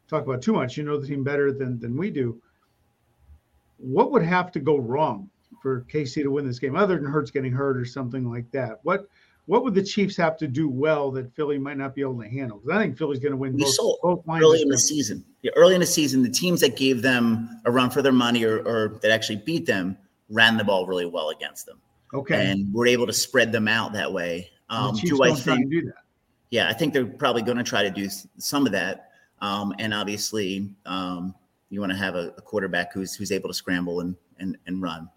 [0.09, 0.77] talk about too much.
[0.77, 2.41] You know the team better than than we do.
[3.77, 5.29] What would have to go wrong
[5.61, 8.79] for KC to win this game, other than Hurts getting hurt or something like that?
[8.83, 9.07] What
[9.47, 12.27] what would the Chiefs have to do well that Philly might not be able to
[12.27, 12.57] handle?
[12.59, 14.43] Because I think Philly's going to win We both, saw both lines.
[14.43, 15.23] early in the season.
[15.43, 18.43] Yeah, early in the season, the teams that gave them a run for their money
[18.43, 19.97] or, or that actually beat them
[20.31, 21.79] ran the ball really well against them,
[22.15, 22.49] Okay.
[22.49, 24.49] and were able to spread them out that way.
[24.71, 25.69] Um, do I think?
[25.69, 25.93] do that.
[26.49, 29.04] Yeah, I think they're probably going to try to do some of that.
[29.41, 31.35] Um, and obviously, um,
[31.69, 34.81] you want to have a, a quarterback who's who's able to scramble and and, and
[34.81, 35.09] run.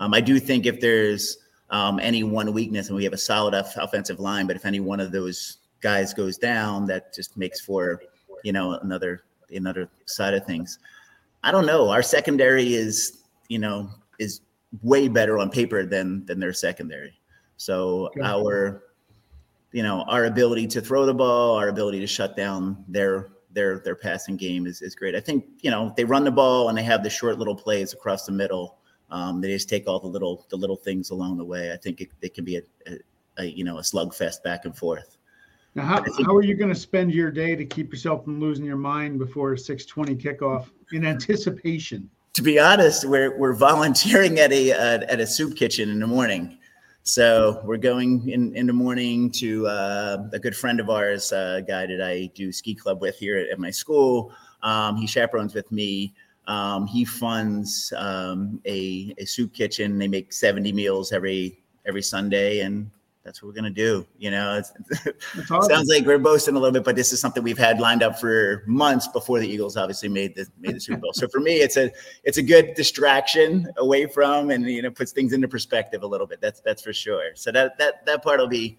[0.00, 1.38] Um, I do think if there's
[1.70, 4.80] um, any one weakness, and we have a solid off- offensive line, but if any
[4.80, 8.00] one of those guys goes down, that just makes for
[8.44, 10.78] you know another another side of things.
[11.42, 11.90] I don't know.
[11.90, 14.40] Our secondary is you know is
[14.82, 17.18] way better on paper than than their secondary.
[17.56, 18.82] So our
[19.72, 23.80] you know our ability to throw the ball, our ability to shut down their their
[23.80, 25.16] their passing game is, is great.
[25.16, 27.92] I think you know they run the ball and they have the short little plays
[27.92, 28.76] across the middle.
[29.10, 31.72] Um, they just take all the little the little things along the way.
[31.72, 32.98] I think it, it can be a, a,
[33.38, 35.16] a you know a slugfest back and forth.
[35.74, 38.64] Now, how, how are you going to spend your day to keep yourself from losing
[38.64, 42.08] your mind before a 6:20 kickoff in anticipation?
[42.36, 46.06] to be honest, we're we're volunteering at a uh, at a soup kitchen in the
[46.06, 46.58] morning.
[47.06, 51.58] So we're going in in the morning to uh, a good friend of ours, uh,
[51.58, 54.32] a guy that I do ski club with here at, at my school.
[54.64, 56.14] Um, he chaperones with me.
[56.48, 59.98] Um, he funds um, a a soup kitchen.
[59.98, 62.90] They make seventy meals every every Sunday, and
[63.26, 64.06] that's what we're gonna do.
[64.18, 64.72] You know, it's,
[65.34, 65.68] That's awesome.
[65.68, 68.18] sounds like we're boasting a little bit, but this is something we've had lined up
[68.18, 71.12] for months before the Eagles obviously made the made the Super Bowl.
[71.12, 71.90] So for me, it's a
[72.22, 76.26] it's a good distraction away from, and you know, puts things into perspective a little
[76.26, 76.40] bit.
[76.40, 77.34] That's that's for sure.
[77.34, 78.78] So that that that part will be.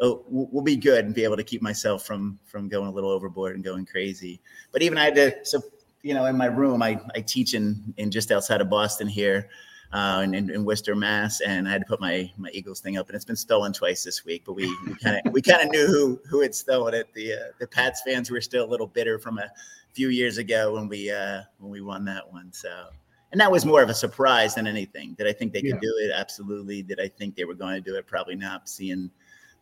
[0.00, 3.10] oh, will be good and be able to keep myself from from going a little
[3.10, 4.40] overboard and going crazy.
[4.72, 5.60] But even I had to, so
[6.02, 9.48] you know, in my room, I I teach in in just outside of Boston here,
[9.92, 12.98] uh, in, in, in Worcester, Mass, and I had to put my my Eagles thing
[12.98, 14.42] up, and it's been stolen twice this week.
[14.44, 17.12] But we kind of we kind of knew who who had stolen it.
[17.14, 19.50] The uh, the Pats fans were still a little bitter from a
[19.92, 22.52] few years ago when we uh, when we won that one.
[22.52, 22.88] So,
[23.32, 25.14] and that was more of a surprise than anything.
[25.14, 25.80] Did I think they could Yeah.
[25.80, 26.12] do it?
[26.14, 26.82] Absolutely.
[26.82, 28.06] Did I think they were going to do it?
[28.06, 28.68] Probably not.
[28.68, 29.10] Seeing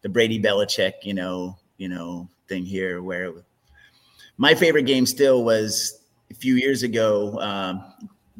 [0.03, 3.33] the Brady Belichick, you know, you know, thing here where
[4.39, 6.01] my favorite game still was
[6.31, 7.85] a few years ago um,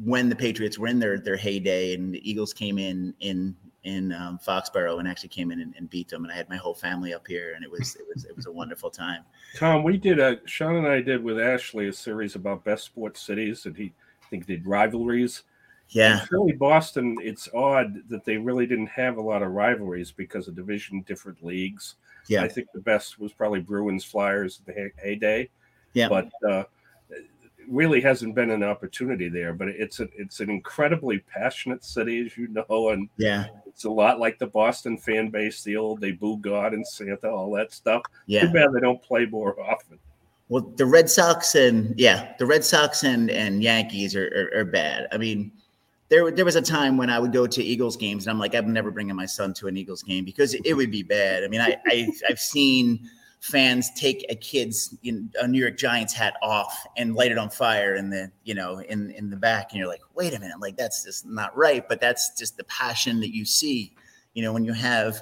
[0.03, 4.11] when the Patriots were in their their heyday and the Eagles came in in in
[4.11, 6.73] um, Foxborough and actually came in and, and beat them and I had my whole
[6.73, 9.23] family up here and it was it was it was a wonderful time.
[9.55, 13.21] Tom, we did a Sean and I did with Ashley a series about best sports
[13.21, 13.93] cities, and he
[14.23, 15.43] I think did rivalries.
[15.89, 17.17] Yeah, And Really, Boston.
[17.21, 21.43] It's odd that they really didn't have a lot of rivalries because of division, different
[21.43, 21.95] leagues.
[22.27, 25.49] yeah, I think the best was probably Bruins Flyers the heyday.
[25.93, 26.09] yeah.
[26.09, 26.63] but uh,
[27.69, 29.53] really hasn't been an opportunity there.
[29.53, 33.89] But it's a, it's an incredibly passionate city, as you know, and yeah, it's a
[33.89, 35.63] lot like the Boston fan base.
[35.63, 38.01] The old they boo God and Santa, all that stuff.
[38.25, 38.41] yeah.
[38.41, 39.99] Too bad they don't play more often.
[40.49, 44.65] Well, the Red Sox and yeah, the Red Sox and and Yankees are, are, are
[44.65, 45.07] bad.
[45.11, 45.51] I mean,
[46.09, 48.55] there there was a time when I would go to Eagles games and I'm like,
[48.55, 51.43] I'm never bringing my son to an Eagles game because it would be bad.
[51.43, 53.09] I mean, I, I I've seen
[53.39, 57.37] fans take a kid's you know, a New York Giants hat off and light it
[57.37, 60.39] on fire in the you know in in the back, and you're like, wait a
[60.39, 61.87] minute, like that's just not right.
[61.87, 63.93] But that's just the passion that you see,
[64.33, 65.21] you know, when you have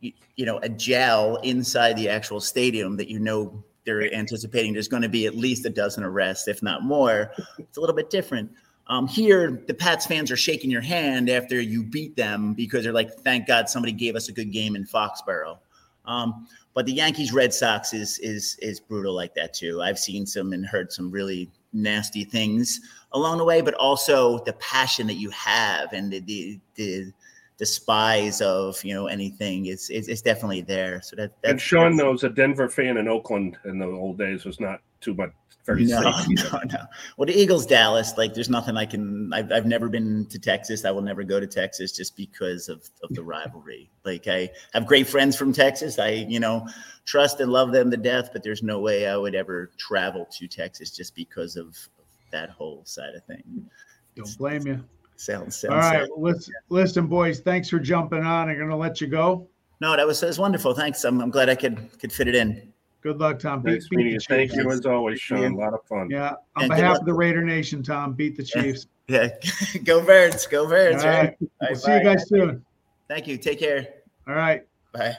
[0.00, 4.88] you, you know a gel inside the actual stadium that you know they're anticipating there's
[4.88, 7.32] going to be at least a dozen arrests, if not more.
[7.58, 8.50] It's a little bit different.
[8.86, 12.92] Um, here, the Pats fans are shaking your hand after you beat them because they're
[12.92, 15.58] like, "Thank God somebody gave us a good game in Foxborough."
[16.04, 19.80] Um, but the Yankees Red Sox is is is brutal like that too.
[19.80, 22.80] I've seen some and heard some really nasty things
[23.12, 27.12] along the way, but also the passion that you have and the the
[27.58, 31.00] the, spies of you know anything is is, definitely there.
[31.00, 34.44] So that And that's Sean knows a Denver fan in Oakland in the old days
[34.44, 35.32] was not too much
[35.64, 36.30] very no, safe.
[36.30, 36.50] either.
[36.52, 36.84] no, no.
[37.16, 39.32] Well, the Eagles, Dallas, like there's nothing I can.
[39.32, 40.84] I've, I've never been to Texas.
[40.84, 43.90] I will never go to Texas just because of, of the rivalry.
[44.04, 45.98] Like I have great friends from Texas.
[45.98, 46.68] I, you know,
[47.04, 50.46] trust and love them to death, but there's no way I would ever travel to
[50.46, 53.68] Texas just because of, of that whole side of thing.
[54.16, 54.84] Don't blame you.
[55.16, 56.08] Sounds, sounds All right, sad.
[56.10, 57.40] well, listen, listen, boys.
[57.40, 58.48] Thanks for jumping on.
[58.48, 59.48] I'm going to let you go.
[59.80, 60.74] No, that was, that was wonderful.
[60.74, 61.04] Thanks.
[61.04, 62.73] I'm, I'm glad I could could fit it in.
[63.04, 63.60] Good luck, Tom.
[63.62, 64.20] Beat- Nice beat meeting the you.
[64.36, 64.64] Thank Chiefs.
[64.64, 65.52] you as always, Sean.
[65.52, 66.08] A lot of fun.
[66.10, 68.86] Yeah, on And behalf of the Raider Nation, Tom, beat the Chiefs.
[69.08, 69.28] Yeah,
[69.84, 71.04] go Birds, go Birds.
[71.04, 71.36] right, right?
[71.38, 72.64] we'll All right, see you guys soon.
[73.08, 73.36] Thank you.
[73.36, 73.86] Take care.
[74.26, 75.14] All right, Bye.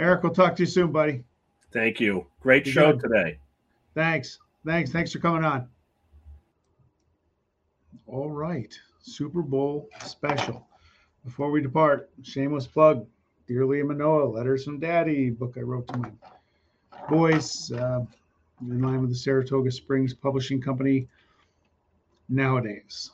[0.00, 1.22] Eric, we'll talk to you soon, buddy.
[1.72, 2.26] Thank you.
[2.40, 3.02] Great You show good.
[3.08, 3.38] today.
[3.94, 4.38] Thanks.
[4.66, 4.90] Thanks.
[4.90, 5.68] Thanks for coming on.
[8.08, 8.76] All right.
[9.00, 10.66] Super Bowl special.
[11.24, 13.06] Before we depart, shameless plug.
[13.46, 16.10] Dear Leah Manoa, Letters from Daddy, book I wrote to my
[17.08, 18.00] boys uh,
[18.60, 21.08] in line with the Saratoga Springs Publishing Company
[22.28, 23.10] nowadays.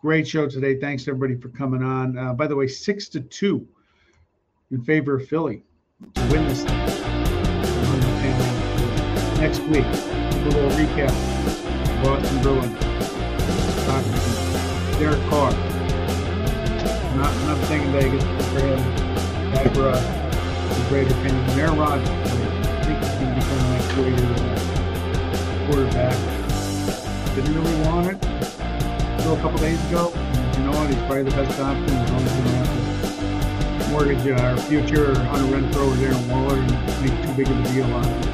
[0.00, 0.78] Great show today.
[0.78, 2.18] Thanks everybody for coming on.
[2.18, 3.66] Uh, by the way, six to two
[4.70, 5.62] in favor of Philly
[6.14, 6.78] to win this thing.
[9.38, 11.12] Next week, a little recap.
[12.02, 12.84] Boston Bruins.
[14.98, 15.50] Derek Carr.
[17.16, 19.04] Not not thinking Vegas for him.
[19.54, 20.02] Us.
[20.90, 21.00] The.
[21.00, 21.78] And Aaron
[23.44, 26.16] Become the uh, quarterback.
[27.34, 30.12] Didn't really want it until a couple days ago.
[30.14, 30.88] And you know what?
[30.88, 32.68] He's probably the best option as long as we don't have
[33.82, 36.70] to mortgage our future or Hunter Renfrow or Darren Waller and
[37.02, 38.24] make too big of a deal on it.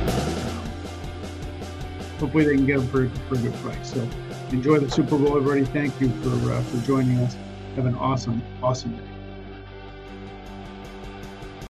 [2.18, 3.92] Hopefully they can get him for, for a good price.
[3.92, 4.08] So
[4.52, 5.64] enjoy the Super Bowl, everybody.
[5.64, 7.36] Thank you for uh, for joining us.
[7.76, 9.19] Have an awesome, awesome day.